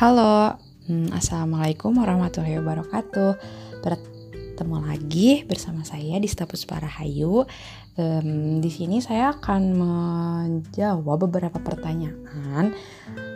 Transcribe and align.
Halo, 0.00 0.56
hmm, 0.88 1.12
assalamualaikum 1.12 1.92
warahmatullahi 1.92 2.56
wabarakatuh. 2.56 3.36
Bertemu 3.84 4.76
lagi 4.80 5.44
bersama 5.44 5.84
saya 5.84 6.16
di 6.16 6.24
Stapus 6.24 6.64
Parahayu. 6.64 7.44
Um, 8.00 8.64
di 8.64 8.72
sini 8.72 9.04
saya 9.04 9.36
akan 9.36 9.60
menjawab 9.76 11.28
beberapa 11.28 11.60
pertanyaan 11.60 12.72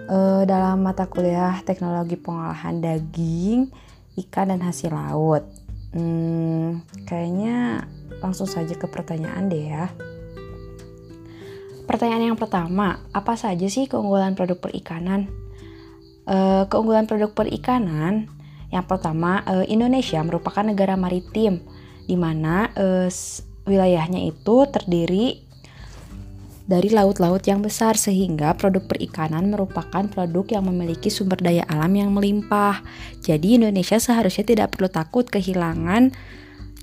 uh, 0.08 0.48
dalam 0.48 0.80
mata 0.80 1.04
kuliah 1.04 1.60
teknologi 1.68 2.16
pengolahan 2.16 2.80
daging, 2.80 3.68
ikan 4.24 4.56
dan 4.56 4.64
hasil 4.64 4.88
laut. 4.88 5.44
Hmm, 5.92 6.80
kayaknya 7.04 7.84
langsung 8.24 8.48
saja 8.48 8.72
ke 8.72 8.88
pertanyaan 8.88 9.52
deh 9.52 9.68
ya. 9.68 9.92
Pertanyaan 11.84 12.32
yang 12.32 12.40
pertama, 12.40 13.04
apa 13.12 13.36
saja 13.36 13.68
sih 13.68 13.84
keunggulan 13.84 14.32
produk 14.32 14.56
perikanan? 14.56 15.43
Uh, 16.24 16.64
keunggulan 16.72 17.04
produk 17.04 17.36
perikanan 17.36 18.32
yang 18.72 18.88
pertama 18.88 19.44
uh, 19.44 19.60
Indonesia 19.68 20.24
merupakan 20.24 20.64
negara 20.64 20.96
maritim 20.96 21.60
di 22.08 22.16
mana 22.16 22.72
uh, 22.72 23.12
wilayahnya 23.68 24.32
itu 24.32 24.56
terdiri 24.72 25.44
dari 26.64 26.88
laut-laut 26.88 27.44
yang 27.44 27.60
besar 27.60 28.00
sehingga 28.00 28.56
produk 28.56 28.88
perikanan 28.88 29.52
merupakan 29.52 30.08
produk 30.08 30.58
yang 30.58 30.64
memiliki 30.64 31.12
sumber 31.12 31.36
daya 31.36 31.60
alam 31.68 31.92
yang 31.92 32.08
melimpah. 32.08 32.80
Jadi 33.20 33.60
Indonesia 33.60 34.00
seharusnya 34.00 34.48
tidak 34.48 34.72
perlu 34.72 34.88
takut 34.88 35.28
kehilangan 35.28 36.16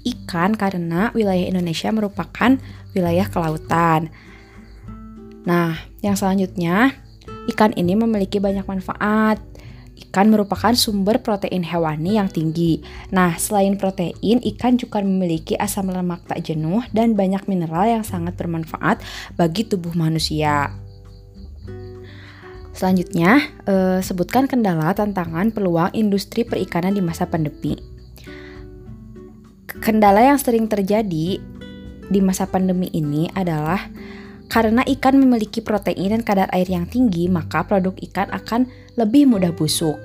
ikan 0.06 0.54
karena 0.54 1.10
wilayah 1.18 1.50
Indonesia 1.50 1.90
merupakan 1.90 2.62
wilayah 2.94 3.26
kelautan. 3.30 4.14
Nah, 5.50 5.82
yang 6.06 6.14
selanjutnya 6.14 6.94
Ikan 7.50 7.74
ini 7.74 7.98
memiliki 7.98 8.38
banyak 8.38 8.68
manfaat. 8.70 9.42
Ikan 9.98 10.34
merupakan 10.34 10.74
sumber 10.74 11.22
protein 11.22 11.62
hewani 11.66 12.18
yang 12.18 12.30
tinggi. 12.30 12.82
Nah, 13.14 13.38
selain 13.38 13.78
protein, 13.78 14.42
ikan 14.54 14.78
juga 14.78 15.02
memiliki 15.02 15.58
asam 15.58 15.90
lemak 15.90 16.26
tak 16.26 16.42
jenuh 16.42 16.82
dan 16.94 17.14
banyak 17.14 17.46
mineral 17.46 17.86
yang 17.86 18.04
sangat 18.06 18.34
bermanfaat 18.38 19.02
bagi 19.38 19.66
tubuh 19.66 19.94
manusia. 19.94 20.74
Selanjutnya, 22.72 23.46
eh, 23.70 24.00
sebutkan 24.02 24.50
kendala, 24.50 24.96
tantangan, 24.98 25.54
peluang 25.54 25.94
industri 25.94 26.42
perikanan 26.42 26.98
di 26.98 27.04
masa 27.04 27.30
pandemi. 27.30 27.78
Kendala 29.70 30.26
yang 30.26 30.40
sering 30.42 30.66
terjadi 30.66 31.38
di 32.12 32.20
masa 32.20 32.50
pandemi 32.50 32.90
ini 32.92 33.30
adalah 33.32 33.88
karena 34.52 34.84
ikan 34.84 35.16
memiliki 35.16 35.64
protein 35.64 36.12
dan 36.12 36.28
kadar 36.28 36.52
air 36.52 36.68
yang 36.68 36.84
tinggi, 36.84 37.32
maka 37.32 37.64
produk 37.64 37.96
ikan 38.12 38.28
akan 38.36 38.68
lebih 39.00 39.24
mudah 39.24 39.56
busuk. 39.56 39.96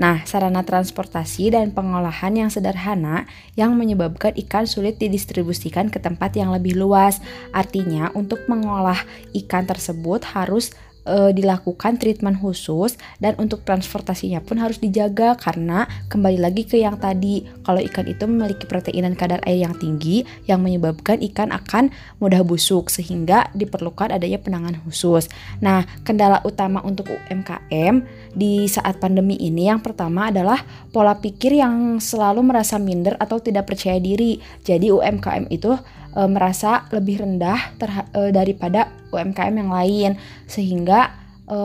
Nah, 0.00 0.24
sarana 0.24 0.64
transportasi 0.64 1.52
dan 1.52 1.76
pengolahan 1.76 2.32
yang 2.32 2.48
sederhana 2.48 3.28
yang 3.60 3.76
menyebabkan 3.76 4.32
ikan 4.40 4.64
sulit 4.64 4.96
didistribusikan 4.96 5.92
ke 5.92 6.00
tempat 6.00 6.32
yang 6.32 6.48
lebih 6.48 6.80
luas. 6.80 7.20
Artinya, 7.52 8.08
untuk 8.16 8.48
mengolah 8.48 8.96
ikan 9.36 9.68
tersebut 9.68 10.24
harus 10.32 10.72
e, 11.06 11.30
dilakukan 11.34 11.98
treatment 11.98 12.38
khusus 12.38 12.98
dan 13.18 13.34
untuk 13.38 13.62
transportasinya 13.62 14.42
pun 14.42 14.58
harus 14.58 14.78
dijaga 14.78 15.34
karena 15.38 15.86
kembali 16.08 16.38
lagi 16.38 16.66
ke 16.66 16.78
yang 16.80 16.98
tadi 16.98 17.46
kalau 17.66 17.82
ikan 17.82 18.06
itu 18.08 18.24
memiliki 18.26 18.64
protein 18.66 19.06
dan 19.06 19.14
kadar 19.18 19.40
air 19.46 19.66
yang 19.66 19.74
tinggi 19.76 20.24
yang 20.46 20.62
menyebabkan 20.62 21.18
ikan 21.32 21.50
akan 21.50 21.90
mudah 22.22 22.42
busuk 22.46 22.88
sehingga 22.90 23.50
diperlukan 23.54 24.14
adanya 24.14 24.38
penanganan 24.38 24.80
khusus. 24.86 25.26
Nah, 25.58 25.86
kendala 26.06 26.42
utama 26.42 26.82
untuk 26.82 27.10
UMKM 27.10 28.02
di 28.32 28.64
saat 28.64 28.96
pandemi 28.96 29.36
ini 29.36 29.68
yang 29.68 29.84
pertama 29.84 30.32
adalah 30.32 30.60
pola 30.88 31.20
pikir 31.20 31.60
yang 31.60 32.00
selalu 32.00 32.40
merasa 32.40 32.80
minder 32.80 33.16
atau 33.20 33.36
tidak 33.38 33.68
percaya 33.68 34.00
diri. 34.00 34.40
Jadi 34.64 34.88
UMKM 34.88 35.52
itu 35.52 35.76
e, 36.16 36.20
merasa 36.24 36.88
lebih 36.88 37.20
rendah 37.20 37.76
e, 38.16 38.32
daripada 38.32 38.88
UMKM 39.12 39.54
yang 39.60 39.70
lain 39.70 40.10
sehingga 40.48 41.12
e, 41.44 41.58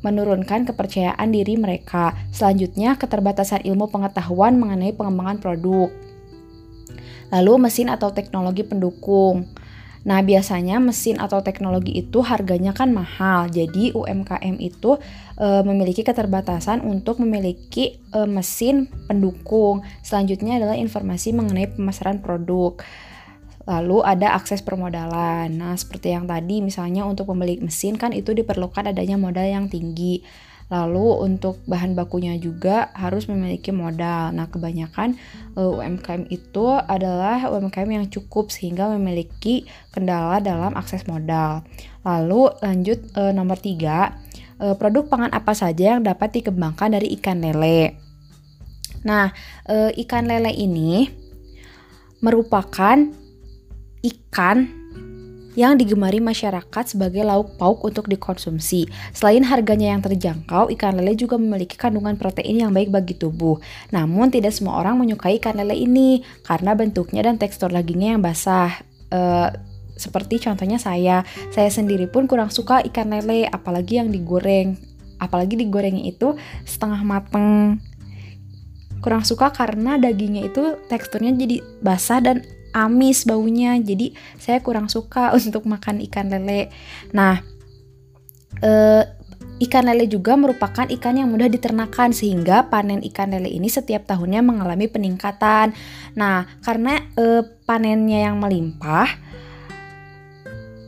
menurunkan 0.00 0.68
kepercayaan 0.70 1.28
diri 1.28 1.60
mereka. 1.60 2.16
Selanjutnya, 2.32 2.94
keterbatasan 2.96 3.66
ilmu 3.66 3.92
pengetahuan 3.92 4.56
mengenai 4.56 4.94
pengembangan 4.96 5.42
produk. 5.42 5.90
Lalu 7.34 7.68
mesin 7.68 7.90
atau 7.90 8.14
teknologi 8.14 8.62
pendukung. 8.62 9.50
Nah, 10.06 10.22
biasanya 10.22 10.78
mesin 10.78 11.18
atau 11.18 11.42
teknologi 11.42 11.98
itu 11.98 12.22
harganya 12.22 12.70
kan 12.70 12.94
mahal. 12.94 13.50
Jadi 13.50 13.90
UMKM 13.90 14.62
itu 14.62 15.02
e, 15.36 15.46
memiliki 15.62 16.02
keterbatasan 16.02 16.82
untuk 16.82 17.20
memiliki 17.20 18.00
e, 18.10 18.18
mesin 18.24 18.88
pendukung. 19.06 19.84
Selanjutnya 20.00 20.58
adalah 20.58 20.76
informasi 20.76 21.36
mengenai 21.36 21.76
pemasaran 21.76 22.24
produk. 22.24 22.80
Lalu 23.66 23.98
ada 24.06 24.38
akses 24.38 24.62
permodalan. 24.62 25.50
Nah, 25.58 25.74
seperti 25.74 26.14
yang 26.14 26.30
tadi 26.30 26.62
misalnya 26.62 27.02
untuk 27.02 27.26
membeli 27.34 27.58
mesin 27.58 27.98
kan 27.98 28.14
itu 28.14 28.30
diperlukan 28.30 28.94
adanya 28.94 29.18
modal 29.18 29.42
yang 29.42 29.66
tinggi. 29.66 30.22
Lalu 30.66 31.22
untuk 31.22 31.62
bahan 31.66 31.94
bakunya 31.94 32.34
juga 32.38 32.90
harus 32.94 33.26
memiliki 33.30 33.70
modal. 33.70 34.34
Nah, 34.34 34.46
kebanyakan 34.50 35.18
eh, 35.58 35.62
UMKM 35.62 36.30
itu 36.30 36.66
adalah 36.78 37.42
UMKM 37.50 37.90
yang 37.90 38.06
cukup 38.06 38.54
sehingga 38.54 38.86
memiliki 38.94 39.66
kendala 39.90 40.38
dalam 40.38 40.74
akses 40.78 41.06
modal. 41.10 41.66
Lalu 42.06 42.54
lanjut 42.62 43.02
nomor 43.34 43.58
tiga, 43.58 44.14
produk 44.56 45.04
pangan 45.08 45.32
apa 45.32 45.52
saja 45.52 45.96
yang 45.96 46.02
dapat 46.04 46.40
dikembangkan 46.40 46.96
dari 46.96 47.12
ikan 47.20 47.44
lele. 47.44 47.96
Nah, 49.06 49.30
uh, 49.70 49.90
ikan 49.94 50.26
lele 50.26 50.50
ini 50.50 51.06
merupakan 52.18 52.96
ikan 54.02 54.86
yang 55.56 55.80
digemari 55.80 56.20
masyarakat 56.20 56.84
sebagai 56.84 57.24
lauk 57.24 57.56
pauk 57.56 57.80
untuk 57.88 58.12
dikonsumsi. 58.12 58.92
Selain 59.16 59.40
harganya 59.40 59.96
yang 59.96 60.04
terjangkau, 60.04 60.68
ikan 60.76 61.00
lele 61.00 61.16
juga 61.16 61.40
memiliki 61.40 61.80
kandungan 61.80 62.20
protein 62.20 62.60
yang 62.68 62.72
baik 62.76 62.92
bagi 62.92 63.16
tubuh. 63.16 63.56
Namun 63.88 64.28
tidak 64.28 64.52
semua 64.52 64.76
orang 64.76 65.00
menyukai 65.00 65.40
ikan 65.40 65.56
lele 65.56 65.72
ini 65.72 66.20
karena 66.44 66.76
bentuknya 66.76 67.24
dan 67.24 67.40
tekstur 67.40 67.72
dagingnya 67.72 68.20
yang 68.20 68.22
basah. 68.22 68.84
Uh, 69.08 69.48
seperti 69.96 70.38
contohnya 70.44 70.76
saya, 70.76 71.24
saya 71.50 71.72
sendiri 71.72 72.06
pun 72.06 72.28
kurang 72.28 72.52
suka 72.52 72.84
ikan 72.92 73.10
lele, 73.10 73.48
apalagi 73.48 73.98
yang 73.98 74.12
digoreng. 74.12 74.76
Apalagi 75.16 75.56
digorengnya 75.56 76.12
itu 76.12 76.36
setengah 76.68 77.00
mateng. 77.02 77.80
Kurang 79.00 79.24
suka 79.24 79.48
karena 79.52 79.96
dagingnya 79.96 80.52
itu 80.52 80.76
teksturnya 80.92 81.32
jadi 81.32 81.64
basah 81.80 82.20
dan 82.20 82.44
amis 82.76 83.24
baunya 83.24 83.80
jadi 83.80 84.12
saya 84.36 84.60
kurang 84.60 84.92
suka 84.92 85.32
untuk 85.38 85.64
makan 85.64 86.04
ikan 86.04 86.28
lele 86.28 86.68
nah 87.16 87.40
eh, 88.60 89.16
Ikan 89.56 89.88
lele 89.88 90.04
juga 90.04 90.36
merupakan 90.36 90.84
ikan 90.84 91.16
yang 91.16 91.32
mudah 91.32 91.48
diternakan 91.48 92.12
sehingga 92.12 92.68
panen 92.68 93.00
ikan 93.08 93.32
lele 93.32 93.48
ini 93.48 93.72
setiap 93.72 94.04
tahunnya 94.04 94.44
mengalami 94.44 94.84
peningkatan. 94.84 95.72
Nah, 96.12 96.44
karena 96.60 97.00
e, 97.16 97.40
panennya 97.64 98.28
yang 98.28 98.36
melimpah, 98.36 99.08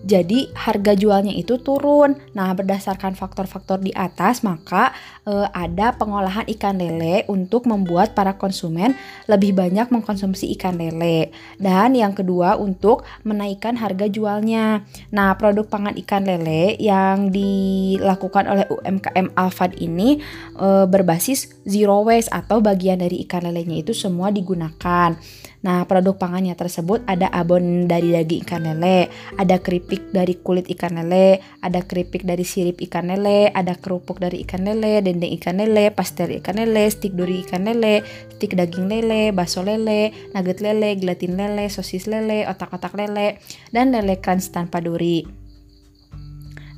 jadi 0.06 0.50
harga 0.54 0.94
jualnya 0.94 1.34
itu 1.34 1.58
turun. 1.58 2.14
Nah, 2.34 2.54
berdasarkan 2.54 3.18
faktor-faktor 3.18 3.82
di 3.82 3.90
atas, 3.90 4.46
maka 4.46 4.94
e, 5.26 5.32
ada 5.50 5.94
pengolahan 5.98 6.46
ikan 6.54 6.78
lele 6.78 7.26
untuk 7.26 7.66
membuat 7.66 8.14
para 8.14 8.38
konsumen 8.38 8.94
lebih 9.26 9.58
banyak 9.58 9.90
mengkonsumsi 9.90 10.54
ikan 10.54 10.78
lele. 10.78 11.34
Dan 11.58 11.98
yang 11.98 12.14
kedua 12.14 12.54
untuk 12.54 13.02
menaikkan 13.26 13.74
harga 13.74 14.06
jualnya. 14.06 14.86
Nah, 15.10 15.34
produk 15.34 15.66
pangan 15.66 15.98
ikan 16.06 16.22
lele 16.22 16.78
yang 16.78 17.34
dilakukan 17.34 18.46
oleh 18.46 18.66
UMKM 18.70 19.34
Alfad 19.34 19.74
ini 19.82 20.22
e, 20.54 20.66
berbasis 20.86 21.58
zero 21.66 22.06
waste 22.06 22.30
atau 22.30 22.62
bagian 22.62 23.02
dari 23.02 23.26
ikan 23.26 23.42
lelenya 23.42 23.82
itu 23.82 23.90
semua 23.90 24.30
digunakan. 24.30 25.18
Nah, 25.58 25.82
produk 25.90 26.14
pangannya 26.14 26.54
tersebut 26.54 27.02
ada 27.02 27.26
abon 27.34 27.90
dari 27.90 28.14
daging 28.14 28.46
ikan 28.46 28.62
lele, 28.62 29.10
ada 29.34 29.58
keripik 29.58 30.14
dari 30.14 30.38
kulit 30.38 30.70
ikan 30.70 30.94
lele, 30.94 31.42
ada 31.58 31.82
keripik 31.82 32.22
dari 32.22 32.46
sirip 32.46 32.78
ikan 32.86 33.10
lele, 33.10 33.50
ada 33.50 33.74
kerupuk 33.74 34.22
dari 34.22 34.46
ikan 34.46 34.62
lele, 34.62 35.02
dendeng 35.02 35.34
ikan 35.34 35.58
lele, 35.58 35.90
pastel 35.90 36.30
ikan 36.38 36.62
lele, 36.62 36.86
stik 36.86 37.18
duri 37.18 37.42
ikan 37.42 37.66
lele, 37.66 38.06
stik 38.38 38.54
daging 38.54 38.86
lele, 38.86 39.34
bakso 39.34 39.66
lele, 39.66 40.14
nugget 40.30 40.62
lele, 40.62 40.94
gelatin 40.94 41.34
lele, 41.34 41.66
sosis 41.66 42.06
lele, 42.06 42.46
otak-otak 42.46 42.94
lele, 42.94 43.42
dan 43.74 43.90
lele 43.90 44.22
crunch 44.22 44.54
tanpa 44.54 44.78
duri. 44.78 45.26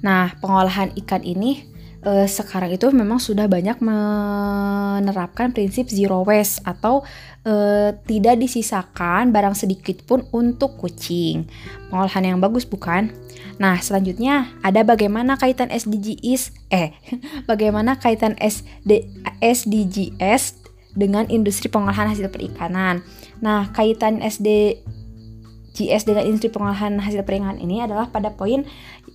Nah, 0.01 0.33
pengolahan 0.41 0.97
ikan 0.97 1.21
ini 1.21 1.70
uh, 2.05 2.27
sekarang 2.27 2.73
itu 2.73 2.89
memang 2.93 3.21
sudah 3.21 3.47
banyak 3.47 3.81
menerapkan 3.81 5.53
prinsip 5.53 5.89
zero 5.93 6.25
waste 6.25 6.65
atau 6.65 7.05
uh, 7.45 7.91
tidak 8.09 8.41
disisakan 8.41 9.33
barang 9.33 9.57
sedikit 9.57 10.01
pun 10.05 10.25
untuk 10.33 10.77
kucing. 10.81 11.49
Pengolahan 11.93 12.37
yang 12.37 12.39
bagus 12.41 12.65
bukan? 12.65 13.13
Nah, 13.61 13.77
selanjutnya 13.81 14.49
ada 14.65 14.81
bagaimana 14.85 15.37
kaitan 15.37 15.69
SDGs 15.69 16.73
eh 16.73 16.97
bagaimana 17.51 18.01
kaitan 18.01 18.37
SD, 18.41 19.05
SDGs 19.45 20.57
dengan 20.97 21.29
industri 21.31 21.69
pengolahan 21.71 22.09
hasil 22.11 22.33
perikanan. 22.33 23.05
Nah, 23.45 23.71
kaitan 23.71 24.25
SDGs 24.25 26.03
dengan 26.09 26.25
industri 26.27 26.51
pengolahan 26.51 26.99
hasil 26.99 27.23
perikanan 27.23 27.61
ini 27.61 27.85
adalah 27.85 28.11
pada 28.11 28.33
poin 28.35 28.67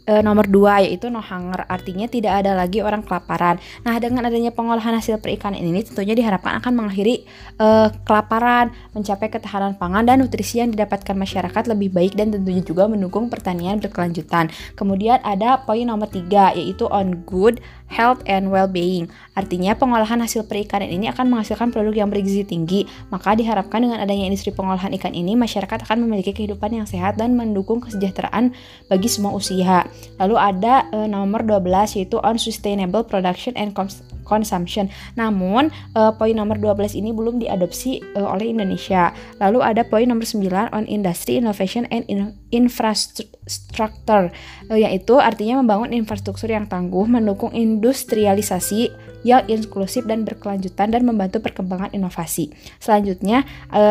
e, 0.05 0.21
nomor 0.21 0.45
dua 0.47 0.85
yaitu 0.85 1.09
no 1.09 1.19
hunger 1.19 1.65
artinya 1.67 2.05
tidak 2.05 2.45
ada 2.45 2.53
lagi 2.53 2.79
orang 2.79 3.01
kelaparan. 3.01 3.57
Nah 3.83 3.97
dengan 3.97 4.25
adanya 4.29 4.53
pengolahan 4.53 4.95
hasil 4.95 5.19
perikanan 5.19 5.59
ini 5.59 5.81
tentunya 5.81 6.13
diharapkan 6.13 6.61
akan 6.61 6.71
mengakhiri 6.77 7.25
e, 7.57 7.67
kelaparan, 8.05 8.71
mencapai 8.93 9.27
ketahanan 9.33 9.75
pangan 9.75 10.05
dan 10.05 10.21
nutrisi 10.21 10.61
yang 10.61 10.71
didapatkan 10.71 11.17
masyarakat 11.17 11.63
lebih 11.67 11.91
baik 11.91 12.13
dan 12.15 12.31
tentunya 12.31 12.61
juga 12.61 12.87
mendukung 12.87 13.27
pertanian 13.27 13.81
berkelanjutan. 13.81 14.53
Kemudian 14.77 15.19
ada 15.25 15.59
poin 15.65 15.83
nomor 15.83 16.07
tiga 16.07 16.53
yaitu 16.53 16.87
on 16.87 17.25
good 17.25 17.59
health 17.89 18.25
and 18.25 18.49
well-being. 18.49 19.07
Artinya 19.37 19.77
pengolahan 19.77 20.17
hasil 20.21 20.49
perikanan 20.49 20.89
ini 20.89 21.11
akan 21.11 21.29
menghasilkan 21.29 21.69
produk 21.69 22.05
yang 22.05 22.09
bergizi 22.09 22.43
tinggi. 22.47 22.89
Maka 23.13 23.37
diharapkan 23.37 23.83
dengan 23.83 24.01
adanya 24.01 24.27
industri 24.27 24.51
pengolahan 24.51 24.91
ikan 24.97 25.13
ini 25.13 25.37
masyarakat 25.37 25.85
akan 25.85 26.07
memiliki 26.07 26.33
kehidupan 26.33 26.73
yang 26.73 26.87
sehat 26.87 27.19
dan 27.19 27.37
mendukung 27.37 27.83
kesejahteraan 27.83 28.55
bagi 28.89 29.09
semua 29.11 29.35
usia. 29.35 29.85
Lalu 30.17 30.35
ada 30.35 30.87
e, 30.89 31.05
nomor 31.05 31.45
12 31.45 31.99
yaitu 32.01 32.17
on 32.23 32.39
sustainable 32.41 33.05
production 33.05 33.53
and 33.59 33.75
consumption. 34.25 34.89
Namun 35.13 35.69
e, 35.93 36.01
poin 36.17 36.33
nomor 36.33 36.57
12 36.57 36.97
ini 36.97 37.13
belum 37.13 37.37
diadopsi 37.39 38.01
e, 38.01 38.19
oleh 38.19 38.51
Indonesia. 38.51 39.13
Lalu 39.37 39.61
ada 39.61 39.85
poin 39.85 40.09
nomor 40.09 40.25
9 40.25 40.73
on 40.73 40.83
industry 40.89 41.37
innovation 41.37 41.85
and 41.93 42.03
in 42.09 42.33
infrastructure 42.49 44.33
e, 44.67 44.81
yaitu 44.81 45.21
artinya 45.21 45.61
membangun 45.61 45.93
infrastruktur 45.93 46.49
yang 46.49 46.65
tangguh, 46.65 47.05
mendukung 47.05 47.53
industrialisasi 47.53 48.89
yang 49.25 49.45
inklusif 49.45 50.05
dan 50.09 50.25
berkelanjutan 50.25 50.89
dan 50.89 51.05
membantu 51.05 51.41
perkembangan 51.41 51.93
inovasi. 51.93 52.49
Selanjutnya 52.81 53.45
e, 53.69 53.83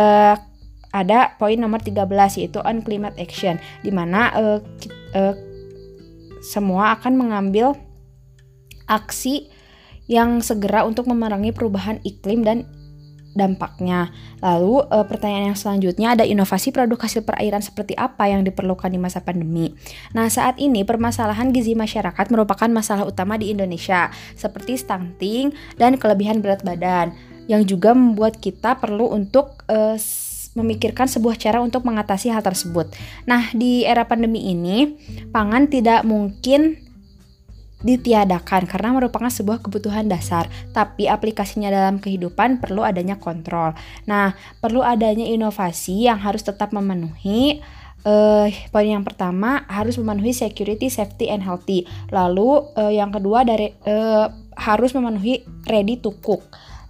ada 0.95 1.35
poin 1.43 1.59
nomor 1.59 1.83
13 1.83 2.07
yaitu 2.39 2.63
on 2.63 2.79
climate 2.87 3.19
action 3.19 3.59
di 3.83 3.91
mana 3.91 4.31
uh, 4.39 4.59
uh, 5.19 5.35
semua 6.39 6.95
akan 6.95 7.19
mengambil 7.19 7.75
aksi 8.87 9.51
yang 10.11 10.45
segera 10.45 10.85
untuk 10.85 11.09
memerangi 11.09 11.53
perubahan 11.53 12.01
iklim 12.05 12.45
dan 12.45 12.69
dampaknya. 13.35 14.15
Lalu 14.41 14.87
e, 14.89 14.97
pertanyaan 15.05 15.53
yang 15.53 15.59
selanjutnya 15.59 16.15
ada 16.15 16.25
inovasi 16.25 16.71
produk 16.71 16.97
hasil 16.97 17.27
perairan 17.27 17.61
seperti 17.61 17.93
apa 17.99 18.31
yang 18.31 18.47
diperlukan 18.47 18.89
di 18.89 18.97
masa 18.97 19.21
pandemi. 19.21 19.75
Nah, 20.15 20.31
saat 20.31 20.57
ini 20.63 20.87
permasalahan 20.87 21.51
gizi 21.51 21.75
masyarakat 21.75 22.31
merupakan 22.31 22.71
masalah 22.71 23.05
utama 23.05 23.35
di 23.37 23.51
Indonesia, 23.51 24.09
seperti 24.39 24.79
stunting 24.79 25.53
dan 25.77 25.99
kelebihan 25.99 26.41
berat 26.41 26.63
badan 26.63 27.13
yang 27.45 27.61
juga 27.69 27.93
membuat 27.93 28.41
kita 28.41 28.81
perlu 28.81 29.13
untuk 29.13 29.67
e, 29.69 29.99
memikirkan 30.55 31.11
sebuah 31.11 31.35
cara 31.35 31.59
untuk 31.59 31.83
mengatasi 31.83 32.31
hal 32.31 32.41
tersebut. 32.41 32.95
Nah, 33.27 33.51
di 33.51 33.83
era 33.83 34.07
pandemi 34.07 34.55
ini, 34.55 34.95
pangan 35.35 35.67
tidak 35.67 36.07
mungkin 36.07 36.84
ditiadakan 37.85 38.65
karena 38.65 38.97
merupakan 38.97 39.29
sebuah 39.29 39.61
kebutuhan 39.61 40.09
dasar, 40.09 40.49
tapi 40.73 41.05
aplikasinya 41.07 41.69
dalam 41.69 42.01
kehidupan 42.01 42.59
perlu 42.59 42.81
adanya 42.81 43.21
kontrol. 43.21 43.77
Nah, 44.09 44.33
perlu 44.59 44.81
adanya 44.81 45.29
inovasi 45.29 46.09
yang 46.09 46.19
harus 46.19 46.41
tetap 46.41 46.73
memenuhi 46.73 47.61
uh, 48.09 48.47
poin 48.73 48.89
yang 48.89 49.05
pertama 49.05 49.65
harus 49.67 50.01
memenuhi 50.01 50.33
security, 50.33 50.89
safety, 50.89 51.29
and 51.29 51.45
healthy. 51.45 51.89
Lalu 52.13 52.65
uh, 52.77 52.93
yang 52.93 53.11
kedua 53.11 53.43
dari 53.43 53.73
uh, 53.89 54.33
harus 54.55 54.95
memenuhi 54.95 55.43
ready 55.67 55.99
to 55.99 56.15
cook. 56.25 56.45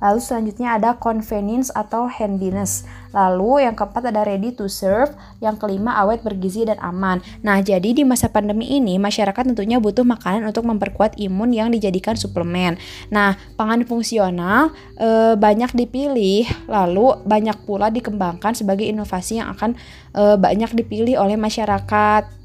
Lalu 0.04 0.20
selanjutnya 0.20 0.76
ada 0.76 1.00
convenience 1.00 1.72
atau 1.72 2.04
handiness. 2.04 2.84
Lalu 3.16 3.64
yang 3.64 3.72
keempat 3.72 4.12
ada 4.12 4.20
ready 4.28 4.52
to 4.52 4.68
serve. 4.68 5.16
Yang 5.40 5.64
kelima 5.64 5.96
awet 5.96 6.20
bergizi 6.20 6.68
dan 6.68 6.76
aman. 6.84 7.24
Nah, 7.40 7.64
jadi 7.64 7.96
di 7.96 8.04
masa 8.04 8.28
pandemi 8.28 8.68
ini 8.68 9.00
masyarakat 9.00 9.48
tentunya 9.48 9.80
butuh 9.80 10.04
makanan 10.04 10.44
untuk 10.44 10.68
memperkuat 10.68 11.16
imun 11.16 11.56
yang 11.56 11.72
dijadikan 11.72 12.20
suplemen. 12.20 12.76
Nah, 13.08 13.40
pangan 13.56 13.88
fungsional 13.88 14.76
e, 15.00 15.40
banyak 15.40 15.72
dipilih, 15.72 16.44
lalu 16.68 17.16
banyak 17.24 17.56
pula 17.64 17.88
dikembangkan 17.88 18.52
sebagai 18.52 18.84
inovasi 18.84 19.40
yang 19.40 19.48
akan 19.56 19.72
e, 20.12 20.36
banyak 20.36 20.76
dipilih 20.76 21.16
oleh 21.16 21.40
masyarakat 21.40 22.44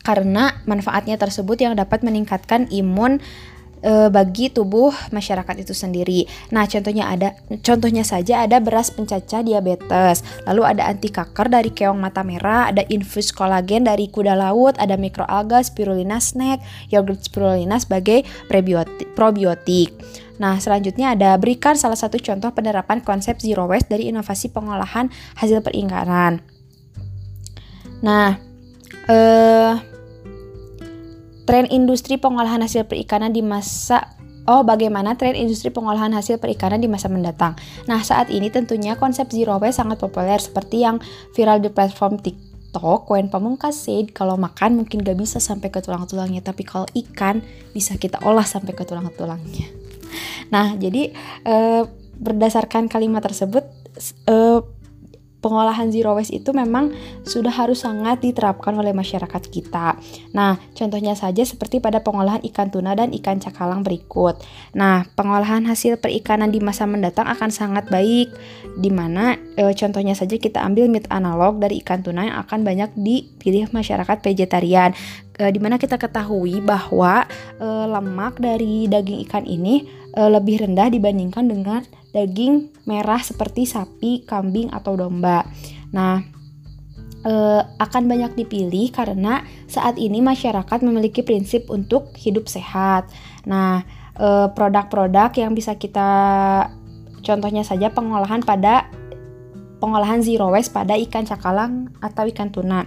karena 0.00 0.56
manfaatnya 0.64 1.20
tersebut 1.20 1.60
yang 1.60 1.76
dapat 1.76 2.00
meningkatkan 2.00 2.66
imun 2.72 3.20
e, 3.80 4.08
bagi 4.12 4.52
tubuh 4.52 4.92
masyarakat 5.10 5.56
itu 5.60 5.72
sendiri. 5.74 6.28
Nah, 6.52 6.68
contohnya 6.68 7.10
ada 7.10 7.36
contohnya 7.64 8.04
saja 8.04 8.44
ada 8.44 8.60
beras 8.60 8.92
pencacah 8.92 9.40
diabetes, 9.42 10.22
lalu 10.44 10.62
ada 10.64 10.86
anti 10.88 11.08
kanker 11.08 11.48
dari 11.50 11.72
keong 11.72 11.98
mata 11.98 12.22
merah, 12.22 12.70
ada 12.70 12.84
infus 12.88 13.32
kolagen 13.32 13.88
dari 13.88 14.08
kuda 14.08 14.36
laut, 14.36 14.76
ada 14.78 14.94
mikroalga, 14.94 15.64
spirulina 15.64 16.20
snack, 16.20 16.62
yogurt 16.92 17.24
spirulina 17.24 17.80
sebagai 17.80 18.24
prebiotik, 18.46 19.12
probiotik. 19.16 19.92
Nah, 20.40 20.56
selanjutnya 20.56 21.12
ada 21.12 21.36
berikan 21.36 21.76
salah 21.76 22.00
satu 22.00 22.16
contoh 22.16 22.48
penerapan 22.56 23.04
konsep 23.04 23.36
zero 23.36 23.68
waste 23.68 23.92
dari 23.92 24.08
inovasi 24.08 24.48
pengolahan 24.48 25.12
hasil 25.36 25.60
perikanan. 25.60 26.40
Nah, 28.00 28.40
eh 29.04 29.89
Tren 31.50 31.66
industri 31.66 32.14
pengolahan 32.14 32.62
hasil 32.62 32.86
perikanan 32.86 33.34
di 33.34 33.42
masa 33.42 34.14
Oh, 34.46 34.62
bagaimana 34.62 35.18
tren 35.18 35.34
industri 35.34 35.74
pengolahan 35.74 36.14
hasil 36.14 36.38
perikanan 36.38 36.78
di 36.78 36.86
masa 36.86 37.10
mendatang? 37.10 37.58
Nah, 37.90 38.06
saat 38.06 38.30
ini 38.30 38.54
tentunya 38.54 38.94
konsep 38.94 39.26
zero 39.34 39.58
waste 39.58 39.82
sangat 39.82 39.98
populer 39.98 40.38
seperti 40.38 40.86
yang 40.86 41.02
viral 41.34 41.58
di 41.58 41.74
platform 41.74 42.22
TikTok. 42.22 43.10
Wen 43.10 43.34
Pamungkas 43.34 43.82
said 43.82 44.14
kalau 44.14 44.38
makan 44.38 44.78
mungkin 44.78 45.02
gak 45.02 45.18
bisa 45.18 45.42
sampai 45.42 45.74
ke 45.74 45.82
tulang-tulangnya, 45.82 46.38
tapi 46.38 46.62
kalau 46.62 46.86
ikan 46.94 47.42
bisa 47.74 47.98
kita 47.98 48.22
olah 48.22 48.46
sampai 48.46 48.70
ke 48.70 48.86
tulang-tulangnya. 48.86 49.66
Nah, 50.54 50.78
jadi 50.78 51.10
eh, 51.46 51.82
berdasarkan 52.18 52.86
kalimat 52.86 53.26
tersebut 53.26 53.66
eh, 54.30 54.60
pengolahan 55.40 55.88
zero 55.88 56.12
waste 56.14 56.36
itu 56.36 56.52
memang 56.52 56.92
sudah 57.24 57.50
harus 57.50 57.82
sangat 57.82 58.20
diterapkan 58.20 58.76
oleh 58.76 58.92
masyarakat 58.92 59.42
kita. 59.48 59.96
Nah, 60.36 60.60
contohnya 60.76 61.16
saja 61.16 61.42
seperti 61.42 61.80
pada 61.80 62.04
pengolahan 62.04 62.44
ikan 62.52 62.68
tuna 62.68 62.92
dan 62.92 63.10
ikan 63.16 63.40
cakalang 63.40 63.80
berikut. 63.80 64.38
Nah, 64.76 65.08
pengolahan 65.16 65.64
hasil 65.64 65.98
perikanan 65.98 66.52
di 66.52 66.60
masa 66.60 66.84
mendatang 66.84 67.26
akan 67.26 67.50
sangat 67.50 67.88
baik, 67.88 68.30
di 68.76 68.92
mana 68.92 69.40
e, 69.56 69.72
contohnya 69.74 70.12
saja 70.14 70.36
kita 70.36 70.60
ambil 70.62 70.86
meat 70.92 71.08
analog 71.10 71.58
dari 71.58 71.80
ikan 71.82 72.04
tuna 72.04 72.28
yang 72.28 72.38
akan 72.44 72.62
banyak 72.62 72.92
dipilih 72.94 73.72
masyarakat 73.72 74.20
vegetarian 74.22 74.92
e, 75.40 75.48
di 75.48 75.58
mana 75.58 75.80
kita 75.80 75.96
ketahui 75.96 76.60
bahwa 76.60 77.24
e, 77.56 77.66
lemak 77.66 78.36
dari 78.38 78.86
daging 78.86 79.24
ikan 79.26 79.44
ini 79.48 79.88
e, 80.12 80.20
lebih 80.20 80.68
rendah 80.68 80.92
dibandingkan 80.92 81.48
dengan 81.48 81.82
daging 82.10 82.74
merah 82.86 83.22
seperti 83.22 83.66
sapi, 83.66 84.26
kambing 84.26 84.70
atau 84.74 84.98
domba. 84.98 85.46
Nah, 85.94 86.22
e, 87.22 87.34
akan 87.78 88.02
banyak 88.06 88.34
dipilih 88.34 88.90
karena 88.90 89.46
saat 89.70 89.98
ini 89.98 90.18
masyarakat 90.18 90.78
memiliki 90.82 91.22
prinsip 91.22 91.70
untuk 91.70 92.14
hidup 92.18 92.50
sehat. 92.50 93.08
Nah, 93.46 93.86
produk-produk 94.52 95.32
yang 95.32 95.56
bisa 95.56 95.80
kita 95.80 96.04
contohnya 97.24 97.64
saja 97.64 97.88
pengolahan 97.88 98.44
pada 98.44 98.92
pengolahan 99.80 100.20
zero 100.20 100.52
waste 100.52 100.76
pada 100.76 100.94
ikan 101.08 101.24
cakalang 101.24 101.88
atau 102.04 102.28
ikan 102.28 102.52
tuna. 102.52 102.84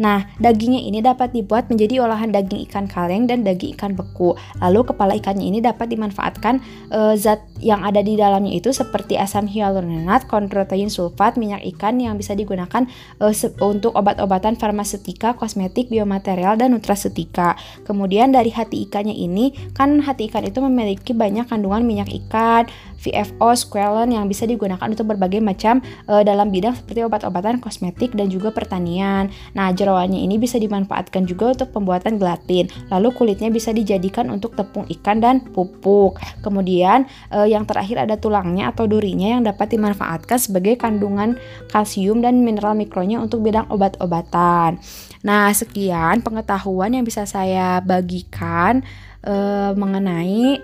Nah, 0.00 0.24
dagingnya 0.40 0.80
ini 0.80 1.04
dapat 1.04 1.36
dibuat 1.36 1.68
menjadi 1.68 2.00
olahan 2.00 2.32
daging 2.32 2.64
ikan 2.66 2.88
kaleng 2.88 3.28
dan 3.28 3.44
daging 3.44 3.76
ikan 3.76 3.92
beku. 3.92 4.32
Lalu 4.64 4.88
kepala 4.88 5.12
ikannya 5.12 5.44
ini 5.44 5.60
dapat 5.60 5.92
dimanfaatkan 5.92 6.64
e, 6.88 7.20
zat 7.20 7.44
yang 7.60 7.84
ada 7.84 8.00
di 8.00 8.16
dalamnya 8.16 8.56
itu 8.56 8.72
seperti 8.72 9.20
asam 9.20 9.44
hyaluronat, 9.44 10.24
kontrotein 10.24 10.88
sulfat, 10.88 11.36
minyak 11.36 11.60
ikan 11.76 12.00
yang 12.00 12.16
bisa 12.16 12.32
digunakan 12.32 12.88
e, 13.20 13.26
untuk 13.60 13.92
obat-obatan 13.92 14.56
farmasetika, 14.56 15.36
kosmetik, 15.36 15.92
biomaterial 15.92 16.56
dan 16.56 16.72
nutrasetika. 16.72 17.60
Kemudian 17.84 18.32
dari 18.32 18.48
hati 18.48 18.88
ikannya 18.88 19.12
ini 19.12 19.52
kan 19.76 20.00
hati 20.00 20.32
ikan 20.32 20.48
itu 20.48 20.64
memiliki 20.64 21.12
banyak 21.12 21.44
kandungan 21.44 21.84
minyak 21.84 22.08
ikan, 22.24 22.64
VFO, 23.00 23.56
squalene 23.56 24.16
yang 24.16 24.28
bisa 24.28 24.44
digunakan 24.44 24.84
untuk 24.84 25.08
berbagai 25.08 25.40
macam 25.40 25.84
e, 26.08 26.24
dalam 26.24 26.48
bidang 26.48 26.76
seperti 26.76 27.04
obat-obatan, 27.04 27.60
kosmetik 27.60 28.12
dan 28.16 28.28
juga 28.28 28.52
pertanian. 28.52 29.32
Nah, 29.56 29.72
Jeroannya 29.90 30.22
ini 30.22 30.38
bisa 30.38 30.54
dimanfaatkan 30.62 31.26
juga 31.26 31.50
untuk 31.50 31.74
pembuatan 31.74 32.22
gelatin. 32.22 32.70
Lalu 32.94 33.10
kulitnya 33.10 33.50
bisa 33.50 33.74
dijadikan 33.74 34.30
untuk 34.30 34.54
tepung 34.54 34.86
ikan 34.86 35.18
dan 35.18 35.42
pupuk. 35.42 36.22
Kemudian 36.46 37.10
eh, 37.34 37.50
yang 37.50 37.66
terakhir 37.66 38.06
ada 38.06 38.14
tulangnya 38.14 38.70
atau 38.70 38.86
durinya 38.86 39.34
yang 39.34 39.42
dapat 39.42 39.74
dimanfaatkan 39.74 40.38
sebagai 40.38 40.78
kandungan 40.78 41.34
kalsium 41.74 42.22
dan 42.22 42.38
mineral 42.46 42.78
mikronya 42.78 43.18
untuk 43.18 43.42
bidang 43.42 43.66
obat-obatan. 43.66 44.78
Nah, 45.26 45.50
sekian 45.50 46.22
pengetahuan 46.22 46.94
yang 46.94 47.02
bisa 47.02 47.26
saya 47.26 47.82
bagikan 47.82 48.86
eh, 49.26 49.74
mengenai 49.74 50.62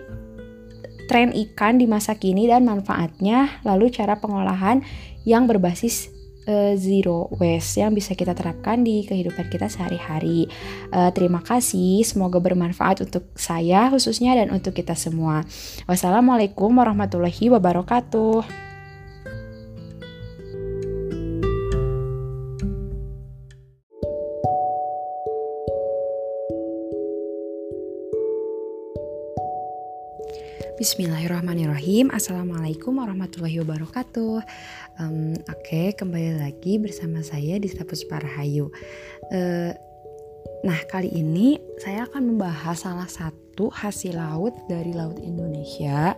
tren 1.11 1.35
ikan 1.35 1.83
di 1.83 1.91
masa 1.91 2.15
kini 2.15 2.47
dan 2.47 2.63
manfaatnya, 2.63 3.59
lalu 3.67 3.91
cara 3.91 4.23
pengolahan 4.23 4.87
yang 5.27 5.51
berbasis 5.51 6.16
uh, 6.47 6.73
zero 6.79 7.29
waste 7.37 7.83
yang 7.83 7.93
bisa 7.93 8.15
kita 8.17 8.33
terapkan 8.33 8.81
di 8.83 9.05
kehidupan 9.05 9.51
kita 9.53 9.69
sehari-hari. 9.71 10.49
Uh, 10.95 11.11
terima 11.13 11.43
kasih, 11.43 12.03
semoga 12.07 12.41
bermanfaat 12.41 13.05
untuk 13.05 13.29
saya 13.37 13.91
khususnya 13.93 14.35
dan 14.39 14.55
untuk 14.55 14.75
kita 14.75 14.95
semua. 14.97 15.45
Wassalamualaikum 15.85 16.73
warahmatullahi 16.73 17.53
wabarakatuh. 17.53 18.66
Bismillahirrahmanirrahim. 30.87 32.15
Assalamualaikum 32.15 33.03
warahmatullahi 33.03 33.59
wabarakatuh. 33.59 34.39
Um, 35.03 35.35
Oke 35.51 35.59
okay, 35.67 35.87
kembali 35.91 36.39
lagi 36.39 36.79
bersama 36.79 37.27
saya 37.27 37.59
di 37.59 37.67
Stapus 37.67 38.07
Parahayu 38.07 38.71
uh, 39.35 39.75
Nah 40.63 40.79
kali 40.87 41.11
ini 41.11 41.59
saya 41.83 42.07
akan 42.07 42.31
membahas 42.31 42.87
salah 42.87 43.11
satu 43.11 43.67
hasil 43.75 44.15
laut 44.15 44.55
dari 44.71 44.95
Laut 44.95 45.19
Indonesia 45.19 46.15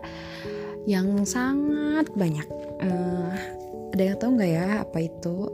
Yang 0.85 1.33
sangat 1.33 2.13
banyak. 2.13 2.45
Uh, 2.85 3.33
Ada 3.97 4.03
yang 4.05 4.17
tahu 4.21 4.31
nggak 4.37 4.53
ya 4.53 4.85
apa 4.85 4.99
itu? 5.01 5.49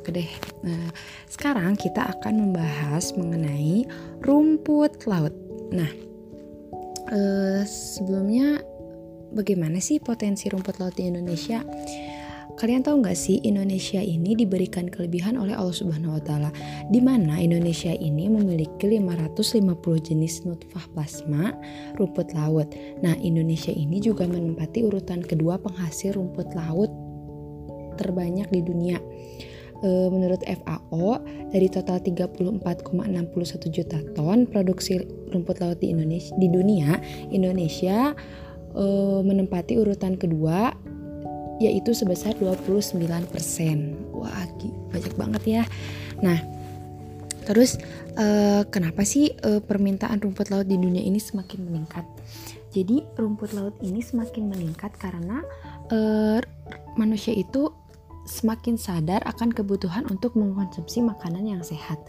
Oke 0.00 0.08
deh. 0.08 0.30
Nah, 0.64 0.88
Sekarang 1.28 1.76
kita 1.76 2.16
akan 2.16 2.48
membahas 2.48 3.12
mengenai 3.12 3.84
rumput 4.24 5.04
laut. 5.04 5.36
Nah 5.68 6.13
uh, 7.10 7.62
sebelumnya 7.66 8.62
bagaimana 9.34 9.82
sih 9.82 9.98
potensi 9.98 10.48
rumput 10.48 10.78
laut 10.80 10.94
di 10.96 11.10
Indonesia? 11.10 11.60
Kalian 12.54 12.86
tahu 12.86 13.02
nggak 13.02 13.18
sih 13.18 13.42
Indonesia 13.42 13.98
ini 13.98 14.38
diberikan 14.38 14.86
kelebihan 14.86 15.34
oleh 15.34 15.58
Allah 15.58 15.74
Subhanahu 15.74 16.14
Wa 16.14 16.22
Taala, 16.22 16.50
di 16.86 17.02
mana 17.02 17.42
Indonesia 17.42 17.90
ini 17.90 18.30
memiliki 18.30 18.86
550 18.86 19.74
jenis 19.98 20.46
nutfah 20.46 20.86
plasma 20.94 21.50
rumput 21.98 22.30
laut. 22.30 22.70
Nah 23.02 23.18
Indonesia 23.18 23.74
ini 23.74 23.98
juga 23.98 24.30
menempati 24.30 24.86
urutan 24.86 25.18
kedua 25.26 25.58
penghasil 25.58 26.14
rumput 26.14 26.54
laut 26.54 26.94
terbanyak 27.98 28.46
di 28.50 28.62
dunia 28.62 28.98
e, 29.84 29.88
menurut 30.08 30.40
FAO 30.40 31.20
dari 31.52 31.68
total 31.68 32.00
34,61 32.00 33.68
juta 33.68 34.00
ton 34.16 34.48
produksi 34.48 35.04
rumput 35.28 35.60
laut 35.60 35.78
di 35.78 35.92
Indonesia 35.92 36.32
di 36.40 36.48
dunia 36.48 36.96
Indonesia 37.28 38.16
e, 38.72 38.84
menempati 39.20 39.76
urutan 39.76 40.16
kedua 40.16 40.72
yaitu 41.62 41.94
sebesar 41.94 42.34
29%. 42.34 43.30
Wah, 44.10 44.46
banyak 44.90 45.14
banget 45.14 45.42
ya. 45.46 45.62
Nah, 46.18 46.38
terus 47.46 47.78
e, 48.18 48.26
kenapa 48.70 49.06
sih 49.06 49.34
e, 49.38 49.62
permintaan 49.62 50.18
rumput 50.18 50.50
laut 50.50 50.66
di 50.66 50.74
dunia 50.74 51.02
ini 51.02 51.22
semakin 51.22 51.62
meningkat? 51.62 52.06
Jadi, 52.74 53.06
rumput 53.14 53.54
laut 53.54 53.78
ini 53.86 54.02
semakin 54.02 54.50
meningkat 54.50 54.98
karena 54.98 55.46
e, 55.94 55.98
manusia 56.98 57.30
itu 57.30 57.70
semakin 58.24 58.80
sadar 58.80 59.20
akan 59.28 59.52
kebutuhan 59.52 60.08
untuk 60.08 60.36
mengkonsumsi 60.36 61.04
makanan 61.04 61.44
yang 61.44 61.62
sehat, 61.64 62.00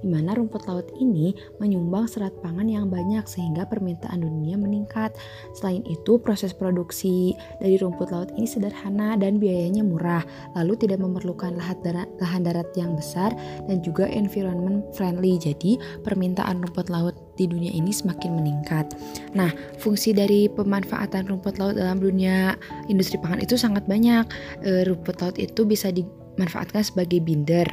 di 0.00 0.08
mana 0.08 0.36
rumput 0.36 0.68
laut 0.68 0.88
ini 1.00 1.32
menyumbang 1.58 2.08
serat 2.08 2.32
pangan 2.44 2.68
yang 2.68 2.92
banyak 2.92 3.24
sehingga 3.24 3.64
permintaan 3.68 4.22
dunia 4.22 4.60
meningkat. 4.60 5.16
Selain 5.56 5.80
itu, 5.88 6.20
proses 6.20 6.52
produksi 6.52 7.32
dari 7.58 7.80
rumput 7.80 8.12
laut 8.12 8.30
ini 8.36 8.44
sederhana 8.44 9.16
dan 9.16 9.40
biayanya 9.40 9.80
murah, 9.82 10.22
lalu 10.54 10.76
tidak 10.76 11.00
memerlukan 11.00 11.56
lahan 11.56 12.42
darat, 12.44 12.68
yang 12.76 12.94
besar 12.96 13.32
dan 13.66 13.80
juga 13.80 14.08
environment 14.08 14.84
friendly. 14.92 15.36
Jadi, 15.40 15.80
permintaan 16.04 16.62
rumput 16.62 16.88
laut 16.92 17.16
di 17.36 17.48
dunia 17.48 17.72
ini 17.72 17.90
semakin 17.90 18.36
meningkat. 18.36 18.92
Nah, 19.32 19.48
fungsi 19.80 20.12
dari 20.12 20.48
pemanfaatan 20.52 21.28
rumput 21.28 21.56
laut 21.56 21.80
dalam 21.80 21.98
dunia 21.98 22.56
industri 22.92 23.16
pangan 23.16 23.40
itu 23.40 23.56
sangat 23.56 23.88
banyak. 23.88 24.28
E, 24.60 24.84
rumput 24.84 25.16
laut 25.24 25.36
itu 25.40 25.64
bisa 25.64 25.88
dimanfaatkan 25.88 26.84
sebagai 26.84 27.24
binder. 27.24 27.68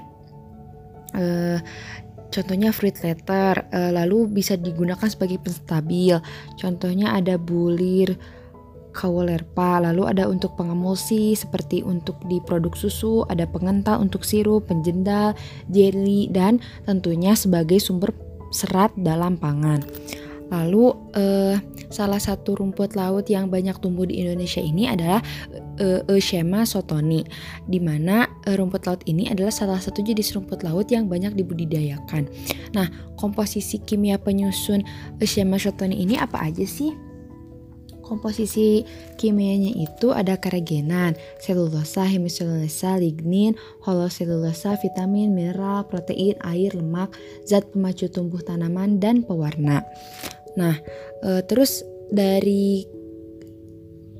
E, 1.12 1.60
contohnya 2.32 2.72
fruit 2.72 2.96
letter, 3.04 3.68
e, 3.68 3.80
lalu 3.92 4.32
bisa 4.32 4.56
digunakan 4.56 5.08
sebagai 5.12 5.44
penstabil. 5.44 6.16
Contohnya 6.56 7.12
ada 7.20 7.36
bulir, 7.36 8.16
kawolerpa, 8.96 9.84
lalu 9.84 10.08
ada 10.10 10.25
untuk 10.25 10.58
pengemulsi 10.58 11.38
seperti 11.38 11.86
untuk 11.86 12.18
di 12.25 12.42
produk 12.44 12.74
susu, 12.74 13.24
ada 13.30 13.46
pengental 13.46 14.01
untuk 14.01 14.25
sirup, 14.25 14.68
penjendal, 14.72 15.38
jelly, 15.70 16.28
dan 16.32 16.63
tentunya 16.88 17.38
sebagai 17.38 17.78
sumber 17.78 18.12
serat 18.50 18.94
dalam 19.00 19.38
pangan. 19.38 19.82
Lalu 20.50 20.98
eh, 21.13 21.56
salah 21.94 22.18
satu 22.18 22.58
rumput 22.58 22.98
laut 22.98 23.29
yang 23.29 23.53
banyak 23.53 23.77
tumbuh 23.77 24.06
di 24.10 24.22
Indonesia 24.22 24.62
ini 24.62 24.89
adalah 24.89 25.22
eh, 25.77 26.01
Eushema 26.10 26.65
sotoni, 26.65 27.22
di 27.70 27.77
mana 27.77 28.25
eh, 28.50 28.58
rumput 28.58 28.89
laut 28.89 29.01
ini 29.06 29.29
adalah 29.29 29.53
salah 29.53 29.77
satu 29.77 30.01
jenis 30.01 30.34
rumput 30.34 30.65
laut 30.65 30.89
yang 30.89 31.06
banyak 31.06 31.38
dibudidayakan. 31.38 32.25
Nah, 32.74 32.89
komposisi 33.13 33.77
kimia 33.86 34.18
penyusun 34.18 34.82
Eushema 35.22 35.62
sotoni 35.62 36.01
ini 36.01 36.18
apa 36.18 36.41
aja 36.41 36.65
sih? 36.65 37.09
Komposisi 38.10 38.82
kimianya 39.22 39.70
itu 39.70 40.10
ada 40.10 40.34
karagenan, 40.34 41.13
selulosa, 41.38 42.10
hemiselulosa, 42.10 42.98
lignin, 42.98 43.54
holoselulosa, 43.86 44.82
vitamin, 44.82 45.38
mineral, 45.38 45.86
protein, 45.86 46.34
air, 46.42 46.74
lemak, 46.74 47.13
zat 47.46 47.70
pemacu 47.70 48.10
tumbuh 48.10 48.42
tanaman, 48.42 48.98
dan 48.98 49.22
pewarna. 49.22 49.86
Nah, 50.58 50.74
e, 51.22 51.46
terus 51.46 51.86
dari 52.10 52.89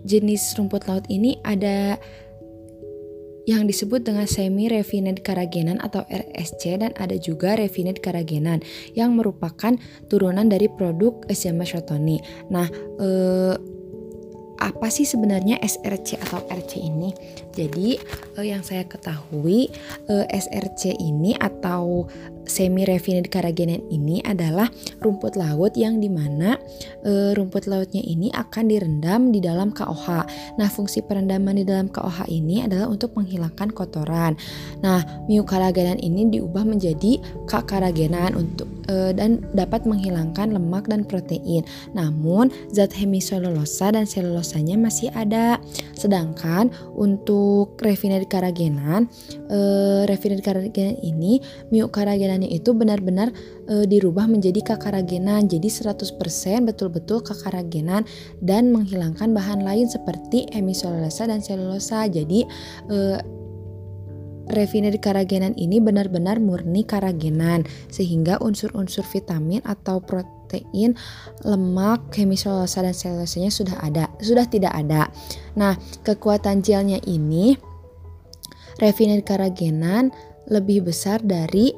jenis 0.06 0.54
rumput 0.54 0.86
laut 0.86 1.10
ini 1.10 1.42
ada 1.42 1.98
yang 3.50 3.66
disebut 3.66 4.06
dengan 4.06 4.30
semi 4.30 4.70
refined 4.70 5.26
karagenan 5.26 5.82
atau 5.82 6.06
RSC 6.06 6.78
dan 6.78 6.94
ada 6.94 7.18
juga 7.18 7.58
refined 7.58 7.98
karagenan 7.98 8.62
yang 8.94 9.18
merupakan 9.18 9.74
turunan 10.06 10.46
dari 10.46 10.70
produk 10.70 11.26
Escherichia 11.26 11.82
shotoni. 11.82 12.22
Nah, 12.54 12.70
eh, 13.02 13.58
apa 14.60 14.92
sih 14.92 15.08
sebenarnya 15.08 15.58
SRC 15.64 16.20
atau 16.20 16.44
RC 16.52 16.84
ini? 16.84 17.16
Jadi 17.56 17.96
uh, 18.36 18.46
yang 18.46 18.62
saya 18.62 18.84
ketahui 18.86 19.72
eh, 20.08 20.26
SRC 20.30 21.00
ini 21.00 21.36
atau 21.40 22.08
semi 22.46 22.84
refined 22.88 23.28
carrageenan 23.28 23.84
ini 23.90 24.22
adalah 24.24 24.68
rumput 25.04 25.36
laut 25.40 25.76
yang 25.76 26.00
di 26.00 26.08
mana 26.12 26.60
e, 27.04 27.34
rumput 27.36 27.66
lautnya 27.70 28.04
ini 28.04 28.30
akan 28.34 28.70
direndam 28.70 29.32
di 29.34 29.40
dalam 29.40 29.72
KOH. 29.72 30.08
Nah, 30.58 30.70
fungsi 30.72 31.04
perendaman 31.06 31.60
di 31.60 31.66
dalam 31.66 31.88
KOH 31.88 32.30
ini 32.32 32.66
adalah 32.66 32.90
untuk 32.90 33.16
menghilangkan 33.16 33.72
kotoran. 33.72 34.36
Nah, 34.84 35.04
miukaragenan 35.30 36.00
ini 36.02 36.28
diubah 36.30 36.66
menjadi 36.66 37.22
kakaragenan 37.46 38.36
untuk 38.36 38.68
e, 38.90 39.14
dan 39.14 39.46
dapat 39.54 39.86
menghilangkan 39.86 40.52
lemak 40.54 40.90
dan 40.90 41.06
protein. 41.06 41.64
Namun, 41.94 42.50
zat 42.74 42.92
hemiselulosa 42.98 43.94
dan 43.94 44.10
selulosanya 44.10 44.76
masih 44.76 45.14
ada. 45.14 45.62
Sedangkan 45.94 46.74
untuk 46.98 47.78
refined 47.86 48.26
karagenan, 48.28 49.08
e, 49.48 49.60
refined 50.10 50.42
karagenan 50.42 50.98
ini 51.00 51.40
miukaragenan 52.30 52.46
itu 52.46 52.70
benar-benar 52.78 53.34
e, 53.66 53.90
dirubah 53.90 54.30
menjadi 54.30 54.62
kakaragenan. 54.62 55.50
Jadi 55.50 55.66
100% 55.66 56.70
betul-betul 56.70 57.26
kakaragenan 57.26 58.06
dan 58.42 58.70
menghilangkan 58.70 59.34
bahan 59.34 59.66
lain 59.66 59.90
seperti 59.90 60.46
hemiselulosa 60.54 61.26
dan 61.26 61.42
selulosa. 61.42 62.06
Jadi 62.06 62.46
e, 62.90 62.98
refined 64.50 64.98
karagenan 65.02 65.54
ini 65.58 65.82
benar-benar 65.82 66.42
murni 66.42 66.86
karagenan 66.86 67.66
sehingga 67.90 68.42
unsur-unsur 68.42 69.06
vitamin 69.06 69.62
atau 69.62 70.02
protein, 70.02 70.98
lemak, 71.46 72.14
hemiselulosa 72.18 72.82
dan 72.86 72.94
selulosanya 72.98 73.54
sudah 73.54 73.78
ada, 73.82 74.06
sudah 74.22 74.46
tidak 74.50 74.74
ada. 74.74 75.10
Nah, 75.54 75.78
kekuatan 76.02 76.66
gelnya 76.66 76.98
ini 77.06 77.58
refined 78.82 79.22
karagenan 79.22 80.10
lebih 80.50 80.90
besar 80.90 81.22
dari 81.22 81.72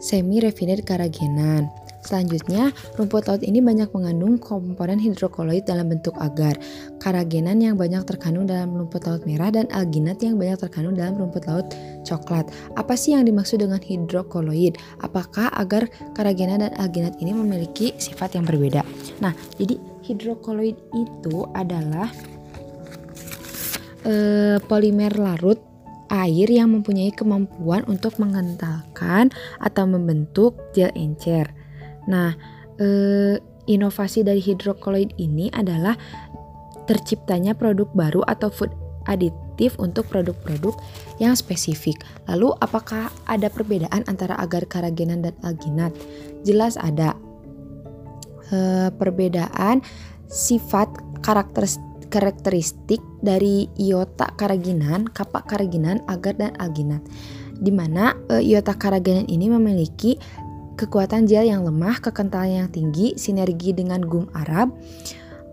semi-refined 0.00 0.82
karagenan. 0.82 1.68
Selanjutnya, 2.00 2.72
rumput 2.96 3.28
laut 3.28 3.44
ini 3.44 3.60
banyak 3.60 3.92
mengandung 3.92 4.40
komponen 4.40 4.96
hidrokoloid 4.96 5.68
dalam 5.68 5.92
bentuk 5.92 6.16
agar, 6.16 6.56
karagenan 6.96 7.60
yang 7.60 7.76
banyak 7.76 8.00
terkandung 8.08 8.48
dalam 8.48 8.72
rumput 8.72 9.04
laut 9.04 9.22
merah, 9.28 9.52
dan 9.52 9.68
alginat 9.68 10.16
yang 10.24 10.40
banyak 10.40 10.56
terkandung 10.56 10.96
dalam 10.96 11.20
rumput 11.20 11.44
laut 11.44 11.68
coklat. 12.08 12.48
Apa 12.80 12.96
sih 12.96 13.12
yang 13.12 13.28
dimaksud 13.28 13.60
dengan 13.60 13.84
hidrokoloid? 13.84 14.80
Apakah 15.04 15.52
agar, 15.60 15.92
karagenan, 16.16 16.64
dan 16.64 16.72
alginat 16.80 17.20
ini 17.20 17.36
memiliki 17.36 17.92
sifat 18.00 18.32
yang 18.40 18.48
berbeda? 18.48 18.80
Nah, 19.20 19.36
jadi 19.60 19.76
hidrokoloid 20.00 20.80
itu 20.96 21.44
adalah 21.52 22.08
e, 24.08 24.14
polimer 24.64 25.12
larut 25.20 25.69
air 26.10 26.50
yang 26.50 26.74
mempunyai 26.74 27.14
kemampuan 27.14 27.86
untuk 27.86 28.18
mengentalkan 28.18 29.30
atau 29.62 29.84
membentuk 29.86 30.58
gel 30.74 30.90
encer. 30.98 31.48
Nah, 32.10 32.34
eh, 32.82 33.38
inovasi 33.70 34.26
dari 34.26 34.42
hidrokoloid 34.42 35.14
ini 35.22 35.48
adalah 35.54 35.94
terciptanya 36.90 37.54
produk 37.54 37.86
baru 37.94 38.26
atau 38.26 38.50
food 38.50 38.74
aditif 39.06 39.78
untuk 39.78 40.10
produk-produk 40.10 40.74
yang 41.22 41.38
spesifik. 41.38 42.02
Lalu, 42.26 42.52
apakah 42.60 43.08
ada 43.30 43.46
perbedaan 43.48 44.04
antara 44.10 44.36
agar 44.42 44.66
karagenan 44.66 45.24
dan 45.24 45.34
alginat? 45.46 45.94
Jelas 46.42 46.76
ada. 46.76 47.14
E, 48.50 48.90
perbedaan 48.94 49.80
sifat 50.26 50.90
karakteristik 51.22 51.89
karakteristik 52.10 53.00
dari 53.22 53.70
iota 53.78 54.28
karaginan, 54.34 55.06
kapak 55.08 55.46
karaginan, 55.48 56.02
agar 56.10 56.36
dan 56.36 56.52
alginat. 56.58 57.00
Di 57.56 57.70
mana 57.70 58.18
e, 58.28 58.42
iota 58.42 58.74
karaginan 58.74 59.30
ini 59.30 59.46
memiliki 59.46 60.18
kekuatan 60.74 61.30
gel 61.30 61.46
yang 61.46 61.62
lemah, 61.62 62.02
kekentalan 62.02 62.66
yang 62.66 62.70
tinggi, 62.72 63.14
sinergi 63.14 63.70
dengan 63.70 64.02
gum 64.02 64.26
Arab, 64.34 64.74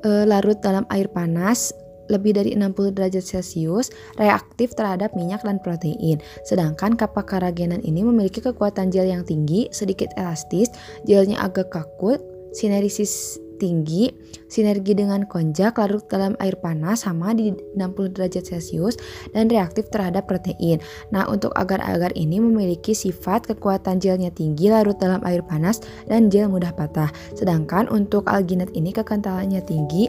e, 0.02 0.26
larut 0.26 0.58
dalam 0.60 0.84
air 0.90 1.08
panas, 1.08 1.72
lebih 2.08 2.40
dari 2.40 2.56
60 2.56 2.96
derajat 2.96 3.24
Celcius, 3.24 3.92
reaktif 4.16 4.72
terhadap 4.74 5.12
minyak 5.14 5.44
dan 5.44 5.60
protein. 5.60 6.24
Sedangkan 6.48 6.96
kapak 6.96 7.28
karagenan 7.28 7.84
ini 7.84 8.02
memiliki 8.02 8.40
kekuatan 8.40 8.90
gel 8.90 9.08
yang 9.08 9.28
tinggi, 9.28 9.68
sedikit 9.70 10.10
elastis, 10.16 10.72
gelnya 11.04 11.38
agak 11.44 11.70
kaku, 11.70 12.16
sineresis 12.56 13.38
tinggi, 13.58 14.14
sinergi 14.48 14.94
dengan 14.94 15.26
konjak 15.26 15.82
larut 15.82 16.06
dalam 16.08 16.38
air 16.40 16.56
panas 16.58 17.04
sama 17.04 17.34
di 17.34 17.52
60 17.52 18.14
derajat 18.16 18.46
Celcius 18.48 18.96
dan 19.34 19.50
reaktif 19.50 19.90
terhadap 19.90 20.30
protein. 20.30 20.80
Nah, 21.12 21.26
untuk 21.28 21.52
agar-agar 21.58 22.14
ini 22.16 22.38
memiliki 22.38 22.94
sifat 22.94 23.50
kekuatan 23.50 23.98
gelnya 23.98 24.32
tinggi 24.32 24.70
larut 24.70 24.96
dalam 25.02 25.20
air 25.26 25.42
panas 25.44 25.82
dan 26.06 26.30
gel 26.30 26.48
mudah 26.48 26.72
patah. 26.72 27.10
Sedangkan 27.36 27.90
untuk 27.90 28.30
alginat 28.30 28.72
ini 28.78 28.94
kekentalannya 28.94 29.60
tinggi, 29.66 30.08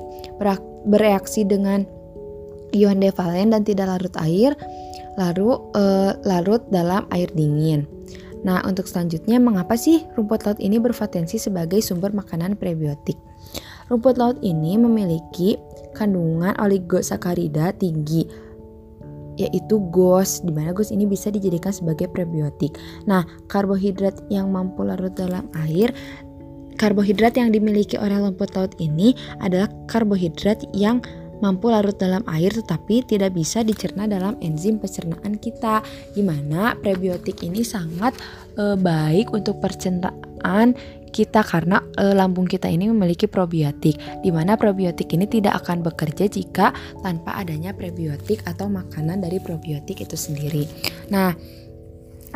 bereaksi 0.88 1.44
dengan 1.44 1.84
ion 2.72 3.00
devalen 3.00 3.52
dan 3.52 3.64
tidak 3.64 3.88
larut 3.88 4.14
air, 4.20 4.52
lalu 5.16 5.56
e, 5.72 5.84
larut 6.24 6.62
dalam 6.68 7.08
air 7.12 7.28
dingin. 7.32 7.88
Nah, 8.46 8.62
untuk 8.62 8.86
selanjutnya, 8.86 9.42
mengapa 9.42 9.74
sih 9.74 10.06
rumput 10.14 10.46
laut 10.46 10.60
ini 10.62 10.78
berpotensi 10.78 11.42
sebagai 11.42 11.82
sumber 11.82 12.14
makanan 12.14 12.54
prebiotik? 12.54 13.18
Rumput 13.88 14.20
laut 14.20 14.38
ini 14.44 14.76
memiliki 14.76 15.56
kandungan 15.96 16.52
oligosakarida 16.60 17.72
tinggi 17.76 18.28
yaitu 19.38 19.78
GOS 19.94 20.42
di 20.42 20.50
mana 20.50 20.74
GOS 20.74 20.90
ini 20.90 21.06
bisa 21.06 21.30
dijadikan 21.30 21.70
sebagai 21.70 22.10
prebiotik. 22.10 22.74
Nah, 23.06 23.22
karbohidrat 23.46 24.26
yang 24.28 24.50
mampu 24.50 24.82
larut 24.82 25.14
dalam 25.14 25.46
air 25.54 25.94
karbohidrat 26.78 27.34
yang 27.34 27.50
dimiliki 27.50 27.98
oleh 27.98 28.22
rumput 28.22 28.54
laut 28.54 28.74
ini 28.78 29.12
adalah 29.42 29.66
karbohidrat 29.90 30.62
yang 30.74 31.02
mampu 31.38 31.70
larut 31.70 31.94
dalam 31.98 32.22
air 32.30 32.50
tetapi 32.50 33.06
tidak 33.06 33.34
bisa 33.34 33.62
dicerna 33.62 34.06
dalam 34.06 34.38
enzim 34.42 34.78
pencernaan 34.78 35.38
kita. 35.38 35.82
Di 36.14 36.22
mana 36.22 36.74
prebiotik 36.78 37.42
ini 37.46 37.62
sangat 37.62 38.14
e, 38.54 38.78
baik 38.78 39.34
untuk 39.34 39.58
pencernaan 39.62 40.74
kita 41.08 41.42
karena 41.42 41.82
e, 41.96 42.12
lambung 42.14 42.46
kita 42.46 42.68
ini 42.70 42.88
memiliki 42.88 43.26
probiotik 43.26 43.98
di 44.22 44.30
mana 44.30 44.54
probiotik 44.54 45.10
ini 45.12 45.26
tidak 45.26 45.64
akan 45.64 45.82
bekerja 45.82 46.28
jika 46.28 46.72
tanpa 47.00 47.36
adanya 47.40 47.72
prebiotik 47.74 48.44
atau 48.44 48.70
makanan 48.70 49.24
dari 49.24 49.42
probiotik 49.42 50.04
itu 50.04 50.16
sendiri. 50.16 50.64
Nah, 51.10 51.32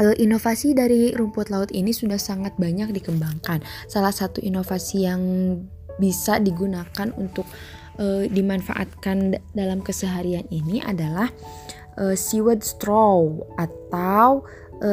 e, 0.01 0.05
inovasi 0.20 0.73
dari 0.73 1.12
rumput 1.12 1.53
laut 1.53 1.70
ini 1.70 1.92
sudah 1.92 2.18
sangat 2.18 2.57
banyak 2.57 2.90
dikembangkan. 2.92 3.61
Salah 3.88 4.12
satu 4.12 4.40
inovasi 4.40 5.05
yang 5.05 5.23
bisa 6.01 6.40
digunakan 6.40 7.12
untuk 7.16 7.44
e, 8.01 8.29
dimanfaatkan 8.29 9.37
dalam 9.53 9.85
keseharian 9.85 10.49
ini 10.49 10.81
adalah 10.81 11.29
e, 11.96 12.16
seaweed 12.16 12.64
straw 12.64 13.29
atau 13.61 14.44
e, 14.81 14.92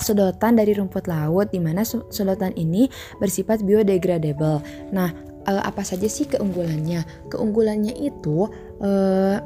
sedotan 0.00 0.56
dari 0.56 0.72
rumput 0.72 1.06
laut 1.06 1.52
di 1.52 1.60
mana 1.60 1.84
sedotan 1.84 2.56
ini 2.56 2.88
bersifat 3.20 3.62
biodegradable. 3.62 4.64
Nah, 4.90 5.12
uh, 5.46 5.62
apa 5.62 5.84
saja 5.84 6.08
sih 6.08 6.26
keunggulannya? 6.26 7.30
Keunggulannya 7.30 7.94
itu 8.00 8.48
uh, 8.80 9.36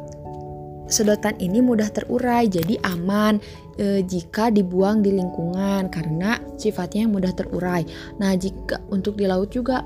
sedotan 0.86 1.34
ini 1.40 1.64
mudah 1.64 1.90
terurai, 1.90 2.46
jadi 2.46 2.78
aman 2.86 3.42
uh, 3.80 4.00
jika 4.04 4.54
dibuang 4.54 5.02
di 5.02 5.16
lingkungan 5.16 5.90
karena 5.90 6.38
sifatnya 6.56 7.08
yang 7.08 7.12
mudah 7.12 7.32
terurai. 7.34 7.82
Nah, 8.22 8.32
jika 8.38 8.80
untuk 8.88 9.18
di 9.18 9.26
laut 9.26 9.50
juga 9.50 9.82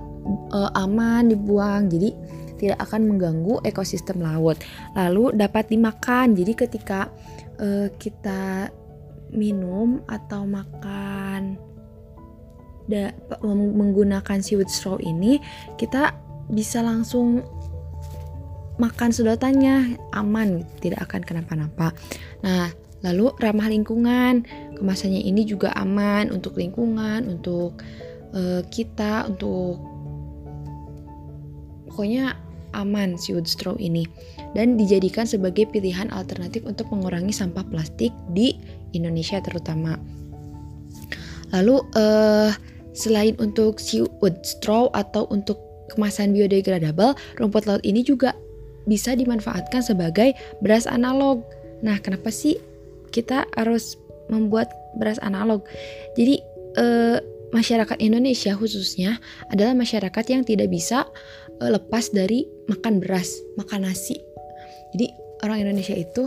aman 0.76 1.32
dibuang, 1.32 1.88
jadi 1.88 2.12
tidak 2.58 2.84
akan 2.84 3.06
mengganggu 3.08 3.64
ekosistem 3.64 4.20
laut. 4.20 4.60
Lalu 4.92 5.38
dapat 5.38 5.70
dimakan, 5.72 6.34
jadi 6.36 6.52
ketika 6.52 7.08
uh, 7.62 7.88
kita 7.96 8.68
minum 9.32 10.02
atau 10.08 10.44
makan. 10.44 11.60
Da, 12.88 13.12
menggunakan 13.44 14.40
seaweed 14.40 14.72
straw 14.72 14.96
ini 14.96 15.44
kita 15.76 16.16
bisa 16.48 16.80
langsung 16.80 17.44
makan 18.80 19.12
sedotannya 19.12 20.00
aman 20.16 20.64
tidak 20.80 21.04
akan 21.04 21.20
kenapa-napa. 21.20 21.92
Nah 22.40 22.72
lalu 23.04 23.34
ramah 23.38 23.68
lingkungan. 23.68 24.46
Kemasannya 24.78 25.20
ini 25.20 25.44
juga 25.44 25.74
aman 25.76 26.32
untuk 26.32 26.56
lingkungan 26.56 27.28
untuk 27.28 27.82
uh, 28.32 28.62
kita 28.72 29.26
untuk 29.28 29.82
pokoknya 31.90 32.47
aman 32.72 33.16
seaweed 33.16 33.48
straw 33.48 33.76
ini 33.76 34.04
dan 34.56 34.80
dijadikan 34.80 35.28
sebagai 35.28 35.68
pilihan 35.68 36.08
alternatif 36.12 36.64
untuk 36.64 36.88
mengurangi 36.88 37.32
sampah 37.32 37.64
plastik 37.68 38.12
di 38.32 38.56
Indonesia 38.96 39.40
terutama. 39.44 40.00
Lalu 41.52 41.80
uh, 41.96 42.52
selain 42.92 43.36
untuk 43.40 43.80
seaweed 43.80 44.36
straw 44.44 44.92
atau 44.92 45.24
untuk 45.32 45.56
kemasan 45.92 46.36
biodegradable, 46.36 47.16
rumput 47.40 47.64
laut 47.64 47.80
ini 47.84 48.04
juga 48.04 48.36
bisa 48.84 49.12
dimanfaatkan 49.16 49.80
sebagai 49.84 50.36
beras 50.60 50.88
analog. 50.88 51.44
Nah, 51.84 52.00
kenapa 52.00 52.32
sih 52.32 52.56
kita 53.12 53.48
harus 53.56 53.96
membuat 54.28 54.68
beras 55.00 55.20
analog? 55.24 55.64
Jadi 56.16 56.40
uh, 56.76 57.20
masyarakat 57.52 57.96
Indonesia 58.00 58.52
khususnya 58.52 59.16
adalah 59.48 59.72
masyarakat 59.72 60.24
yang 60.28 60.42
tidak 60.44 60.68
bisa 60.68 61.08
lepas 61.60 62.10
dari 62.14 62.46
makan 62.70 63.02
beras, 63.02 63.38
makan 63.58 63.90
nasi. 63.90 64.18
Jadi 64.94 65.10
orang 65.42 65.66
Indonesia 65.66 65.94
itu 65.94 66.26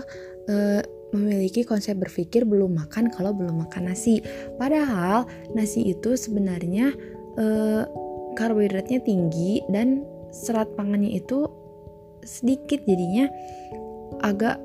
uh, 0.52 0.82
memiliki 1.12 1.68
konsep 1.68 2.00
berpikir 2.00 2.48
belum 2.48 2.76
makan 2.76 3.12
kalau 3.12 3.36
belum 3.36 3.68
makan 3.68 3.92
nasi. 3.92 4.24
Padahal 4.56 5.28
nasi 5.52 5.92
itu 5.92 6.16
sebenarnya 6.16 6.96
eh, 7.36 7.84
karbohidratnya 8.40 9.04
tinggi 9.04 9.60
dan 9.68 10.08
serat 10.32 10.72
pangannya 10.80 11.20
itu 11.20 11.52
sedikit 12.24 12.80
jadinya 12.88 13.28
agak 14.24 14.56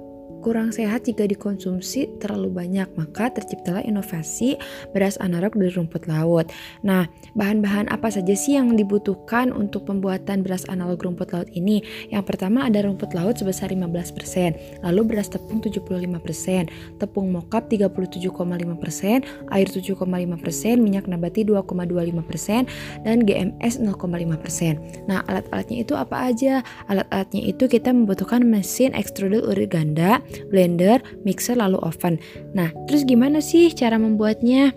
kurang 0.47 0.71
sehat 0.71 1.11
jika 1.11 1.27
dikonsumsi 1.27 2.23
terlalu 2.23 2.55
banyak, 2.55 2.87
maka 2.95 3.35
terciptalah 3.35 3.83
inovasi 3.83 4.55
beras 4.95 5.19
analog 5.19 5.59
dari 5.59 5.75
rumput 5.75 6.07
laut. 6.07 6.55
Nah, 6.87 7.11
bahan-bahan 7.35 7.91
apa 7.91 8.15
saja 8.15 8.31
sih 8.39 8.55
yang 8.55 8.79
dibutuhkan 8.79 9.51
untuk 9.51 9.91
pembuatan 9.91 10.47
beras 10.47 10.63
analog 10.71 11.03
rumput 11.03 11.35
laut 11.35 11.51
ini? 11.51 11.83
Yang 12.15 12.31
pertama 12.31 12.63
ada 12.63 12.87
rumput 12.87 13.11
laut 13.11 13.35
sebesar 13.35 13.75
15%, 13.75 14.87
lalu 14.87 15.01
beras 15.03 15.27
tepung 15.27 15.59
75%, 15.59 16.71
tepung 17.03 17.27
mokap 17.35 17.67
37,5%, 17.67 19.27
air 19.51 19.67
7,5%, 19.67 20.79
minyak 20.79 21.11
nabati 21.11 21.43
2,25%, 21.43 22.71
dan 23.03 23.27
GMS 23.27 23.83
0,5%. 23.83 25.11
Nah, 25.11 25.27
alat-alatnya 25.27 25.83
itu 25.83 25.99
apa 25.99 26.31
aja? 26.31 26.63
Alat-alatnya 26.87 27.43
itu 27.43 27.67
kita 27.67 27.91
membutuhkan 27.91 28.47
mesin 28.47 28.95
ekstruder 28.95 29.43
urin 29.43 29.67
ganda, 29.67 30.23
blender, 30.49 31.01
mixer, 31.25 31.57
lalu 31.59 31.81
oven. 31.83 32.21
Nah, 32.53 32.73
terus 32.87 33.05
gimana 33.05 33.41
sih 33.45 33.73
cara 33.73 33.97
membuatnya? 33.97 34.73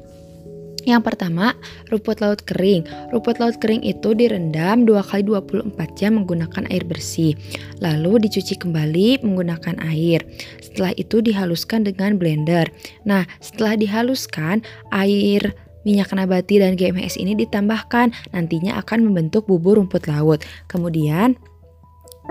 Yang 0.87 1.11
pertama, 1.11 1.53
rumput 1.91 2.23
laut 2.23 2.39
kering. 2.47 2.87
Rumput 3.11 3.37
laut 3.37 3.59
kering 3.59 3.83
itu 3.83 4.15
direndam 4.15 4.87
2 4.87 4.95
kali 5.03 5.27
24 5.27 5.75
jam 5.99 6.17
menggunakan 6.17 6.65
air 6.71 6.87
bersih. 6.87 7.35
Lalu 7.83 8.29
dicuci 8.29 8.55
kembali 8.55 9.21
menggunakan 9.21 9.75
air. 9.85 10.23
Setelah 10.63 10.95
itu 10.95 11.19
dihaluskan 11.19 11.83
dengan 11.83 12.15
blender. 12.15 12.71
Nah, 13.03 13.27
setelah 13.43 13.75
dihaluskan, 13.75 14.63
air 14.95 15.51
minyak 15.87 16.11
nabati 16.11 16.59
dan 16.59 16.75
GMS 16.75 17.15
ini 17.15 17.35
ditambahkan 17.39 18.11
nantinya 18.35 18.79
akan 18.83 19.09
membentuk 19.11 19.47
bubur 19.47 19.79
rumput 19.79 20.07
laut. 20.11 20.43
Kemudian 20.67 21.39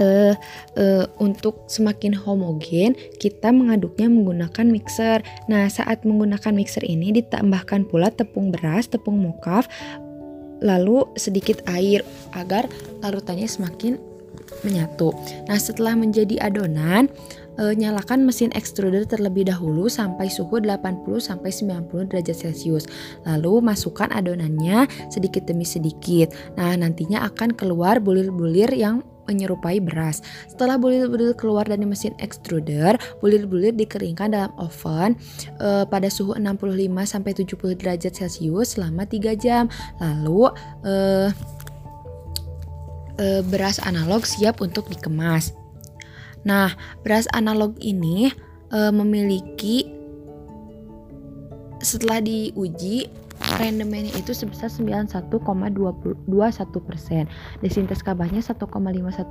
uh, 0.01 0.35
uh, 0.79 1.05
untuk 1.19 1.67
semakin 1.69 2.15
homogen 2.15 2.95
kita 3.19 3.51
mengaduknya 3.53 4.09
menggunakan 4.09 4.67
mixer. 4.71 5.21
Nah 5.51 5.67
saat 5.69 6.03
menggunakan 6.07 6.55
mixer 6.55 6.83
ini 6.87 7.13
ditambahkan 7.23 7.87
pula 7.87 8.11
tepung 8.15 8.55
beras, 8.55 8.89
tepung 8.89 9.21
mokaf, 9.21 9.69
lalu 10.63 11.07
sedikit 11.15 11.63
air 11.71 12.03
agar 12.35 12.67
larutannya 13.03 13.47
semakin 13.47 13.99
menyatu. 14.65 15.15
Nah 15.47 15.59
setelah 15.61 15.95
menjadi 15.95 16.41
adonan 16.41 17.07
e, 17.59 17.75
nyalakan 17.75 18.25
mesin 18.25 18.55
extruder 18.55 19.05
terlebih 19.05 19.47
dahulu 19.51 19.91
sampai 19.91 20.31
suhu 20.31 20.63
80 20.63 21.05
sampai 21.19 21.51
90 21.53 22.11
derajat 22.11 22.37
Celcius. 22.37 22.85
Lalu 23.27 23.61
masukkan 23.61 24.09
adonannya 24.15 24.87
sedikit 25.13 25.45
demi 25.45 25.67
sedikit. 25.67 26.33
Nah, 26.57 26.75
nantinya 26.79 27.27
akan 27.29 27.55
keluar 27.59 27.99
bulir-bulir 27.99 28.73
yang 28.73 29.03
menyerupai 29.29 29.79
beras. 29.85 30.25
Setelah 30.49 30.81
bulir-bulir 30.81 31.37
keluar 31.37 31.69
dari 31.69 31.85
mesin 31.85 32.17
extruder, 32.19 32.97
bulir-bulir 33.21 33.77
dikeringkan 33.77 34.33
dalam 34.33 34.53
oven 34.57 35.14
uh, 35.61 35.85
pada 35.85 36.09
suhu 36.09 36.33
65 36.35 36.88
sampai 37.05 37.33
70 37.37 37.79
derajat 37.79 38.12
Celcius 38.17 38.81
selama 38.81 39.05
3 39.05 39.37
jam. 39.37 39.69
Lalu 40.01 40.49
uh, 40.88 41.29
uh, 43.21 43.43
beras 43.47 43.79
analog 43.85 44.25
siap 44.25 44.64
untuk 44.64 44.88
dikemas. 44.88 45.53
Nah, 46.47 46.73
beras 47.05 47.29
analog 47.37 47.77
ini 47.83 48.33
uh, 48.73 48.95
memiliki 48.95 49.91
setelah 51.79 52.19
diuji 52.19 53.07
rendemennya 53.57 54.13
itu 54.13 54.37
sebesar 54.37 54.69
91,21 54.69 56.29
persen. 56.85 57.25
Desintes 57.65 58.05
kabahnya 58.05 58.45
1,51 58.45 58.69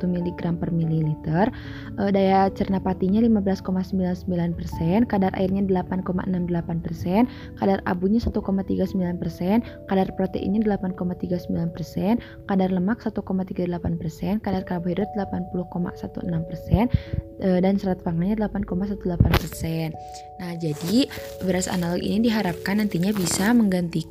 mg 0.09 0.41
per 0.57 0.69
mililiter. 0.73 1.53
E, 2.01 2.09
daya 2.09 2.49
cerna 2.57 2.81
patinya 2.81 3.21
15,99 3.21 4.57
persen. 4.57 5.05
Kadar 5.05 5.29
airnya 5.37 5.61
8,68 5.69 6.81
persen. 6.81 7.29
Kadar 7.61 7.85
abunya 7.85 8.17
1,39 8.17 9.21
persen. 9.21 9.61
Kadar 9.85 10.07
proteinnya 10.17 10.65
8,39 10.65 11.75
persen. 11.75 12.17
Kadar 12.49 12.69
lemak 12.73 13.05
1,38 13.05 14.01
persen. 14.01 14.41
Kadar 14.41 14.65
karbohidrat 14.65 15.13
80,16 15.13 16.49
persen. 16.49 16.89
E, 17.37 17.61
dan 17.61 17.77
serat 17.77 18.01
pangannya 18.01 18.41
8,18 18.41 18.97
persen. 19.21 19.93
Nah, 20.41 20.53
jadi 20.57 21.05
beras 21.45 21.69
analog 21.69 22.01
ini 22.01 22.29
diharapkan 22.29 22.81
nantinya 22.81 23.13
bisa 23.13 23.53
menggantikan 23.53 24.06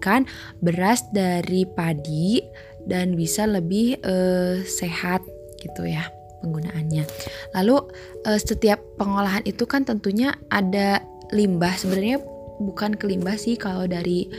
beras 0.63 1.05
dari 1.11 1.65
padi 1.67 2.43
dan 2.87 3.19
bisa 3.19 3.45
lebih 3.45 3.99
uh, 4.07 4.63
sehat 4.63 5.27
gitu 5.59 5.85
ya 5.91 6.07
penggunaannya. 6.41 7.05
Lalu 7.59 7.77
uh, 8.25 8.39
setiap 8.39 8.79
pengolahan 8.95 9.43
itu 9.43 9.67
kan 9.67 9.83
tentunya 9.83 10.39
ada 10.55 11.03
limbah. 11.35 11.75
Sebenarnya 11.75 12.23
bukan 12.63 12.95
ke 12.95 13.11
limbah 13.11 13.35
sih 13.35 13.59
kalau 13.59 13.91
dari 13.91 14.31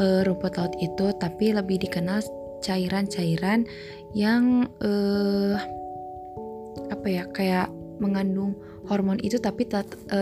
uh, 0.00 0.24
rumput 0.24 0.56
laut 0.56 0.74
itu, 0.80 1.12
tapi 1.20 1.52
lebih 1.52 1.84
dikenal 1.84 2.24
cairan-cairan 2.64 3.68
yang 4.16 4.70
uh, 4.80 5.60
apa 6.88 7.06
ya 7.10 7.24
kayak 7.34 7.68
mengandung 8.00 8.56
hormon 8.90 9.18
itu 9.22 9.38
tapi 9.38 9.62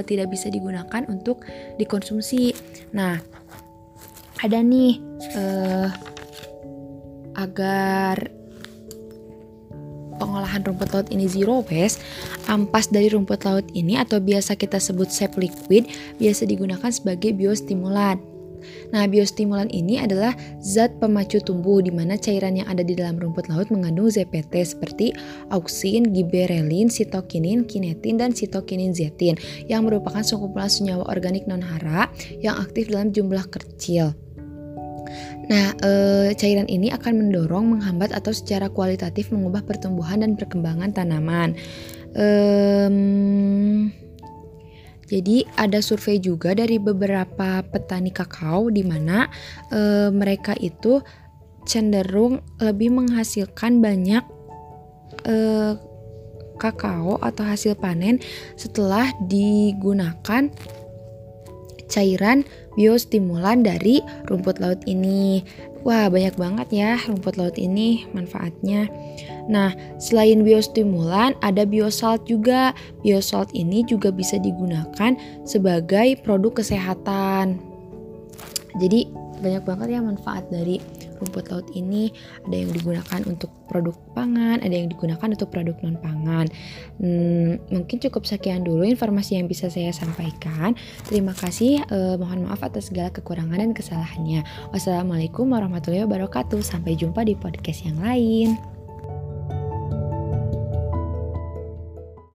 tidak 0.04 0.28
bisa 0.28 0.52
digunakan 0.52 1.02
untuk 1.08 1.40
dikonsumsi. 1.80 2.52
Nah, 2.92 3.16
ada 4.40 4.58
nih 4.64 4.96
uh, 5.36 5.88
agar 7.36 8.28
pengolahan 10.20 10.60
rumput 10.60 10.92
laut 10.92 11.08
ini 11.08 11.24
zero 11.24 11.64
waste, 11.64 12.04
ampas 12.52 12.92
dari 12.92 13.08
rumput 13.08 13.40
laut 13.48 13.64
ini 13.72 13.96
atau 13.96 14.20
biasa 14.20 14.52
kita 14.56 14.76
sebut 14.76 15.08
sap 15.08 15.40
liquid 15.40 15.88
biasa 16.20 16.44
digunakan 16.44 16.92
sebagai 16.92 17.32
biostimulan. 17.32 18.20
Nah, 18.92 19.08
biostimulan 19.08 19.72
ini 19.72 19.96
adalah 19.96 20.36
zat 20.60 20.92
pemacu 21.00 21.40
tumbuh 21.40 21.80
di 21.80 21.88
mana 21.88 22.20
cairan 22.20 22.60
yang 22.60 22.68
ada 22.68 22.84
di 22.84 22.92
dalam 22.92 23.16
rumput 23.16 23.48
laut 23.48 23.72
mengandung 23.72 24.12
ZPT 24.12 24.52
seperti 24.60 25.06
auksin, 25.48 26.12
giberelin, 26.12 26.92
sitokinin, 26.92 27.64
kinetin, 27.64 28.20
dan 28.20 28.36
sitokinin 28.36 28.92
zetin 28.92 29.40
yang 29.64 29.88
merupakan 29.88 30.20
sekumpulan 30.20 30.68
senyawa 30.68 31.08
organik 31.08 31.48
non-hara 31.48 32.12
yang 32.44 32.60
aktif 32.60 32.92
dalam 32.92 33.16
jumlah 33.16 33.48
kecil. 33.48 34.12
Nah, 35.50 35.74
e, 35.82 35.90
cairan 36.38 36.70
ini 36.70 36.94
akan 36.94 37.26
mendorong, 37.26 37.74
menghambat, 37.74 38.14
atau 38.14 38.30
secara 38.30 38.70
kualitatif 38.70 39.34
mengubah 39.34 39.66
pertumbuhan 39.66 40.22
dan 40.22 40.38
perkembangan 40.38 40.94
tanaman. 40.94 41.58
Jadi 45.10 45.42
ada 45.58 45.82
survei 45.82 46.22
juga 46.22 46.54
dari 46.54 46.78
beberapa 46.78 47.66
petani 47.66 48.14
kakao 48.14 48.70
di 48.70 48.86
mana 48.86 49.26
e, 49.74 50.06
mereka 50.14 50.54
itu 50.54 51.02
cenderung 51.66 52.38
lebih 52.62 52.94
menghasilkan 52.94 53.82
banyak 53.82 54.22
e, 55.26 55.34
kakao 56.62 57.18
atau 57.18 57.42
hasil 57.42 57.74
panen 57.74 58.22
setelah 58.54 59.10
digunakan 59.26 60.46
cairan 61.90 62.46
biostimulan 62.80 63.60
dari 63.60 64.00
rumput 64.32 64.56
laut 64.56 64.80
ini. 64.88 65.44
Wah, 65.84 66.08
banyak 66.08 66.36
banget 66.40 66.68
ya 66.72 66.96
rumput 67.04 67.36
laut 67.36 67.60
ini 67.60 68.08
manfaatnya. 68.16 68.88
Nah, 69.52 69.76
selain 70.00 70.40
biostimulan, 70.40 71.36
ada 71.44 71.68
biosalt 71.68 72.24
juga. 72.24 72.72
Biosalt 73.04 73.52
ini 73.52 73.84
juga 73.84 74.08
bisa 74.08 74.40
digunakan 74.40 75.12
sebagai 75.44 76.16
produk 76.24 76.64
kesehatan. 76.64 77.60
Jadi, 78.80 79.12
banyak 79.40 79.64
banget 79.64 79.88
ya 79.96 80.00
manfaat 80.04 80.44
dari 80.52 80.80
rumput 81.20 81.52
laut 81.52 81.68
ini 81.76 82.10
ada 82.48 82.56
yang 82.56 82.72
digunakan 82.72 83.20
untuk 83.28 83.52
produk 83.70 83.94
pangan, 84.16 84.58
ada 84.64 84.74
yang 84.74 84.90
digunakan 84.90 85.28
untuk 85.30 85.48
produk 85.52 85.76
non 85.84 85.96
pangan. 86.02 86.46
Hmm, 86.98 87.62
mungkin 87.70 87.96
cukup 88.02 88.26
sekian 88.26 88.66
dulu 88.66 88.82
informasi 88.82 89.38
yang 89.38 89.46
bisa 89.46 89.70
saya 89.70 89.94
sampaikan. 89.94 90.74
Terima 91.06 91.36
kasih. 91.36 91.86
Eh, 91.86 92.14
mohon 92.18 92.50
maaf 92.50 92.64
atas 92.66 92.90
segala 92.90 93.14
kekurangan 93.14 93.60
dan 93.60 93.70
kesalahannya. 93.70 94.42
Wassalamualaikum 94.74 95.46
warahmatullahi 95.46 96.08
wabarakatuh. 96.08 96.58
Sampai 96.64 96.98
jumpa 96.98 97.22
di 97.22 97.38
podcast 97.38 97.86
yang 97.86 98.02
lain. 98.02 98.79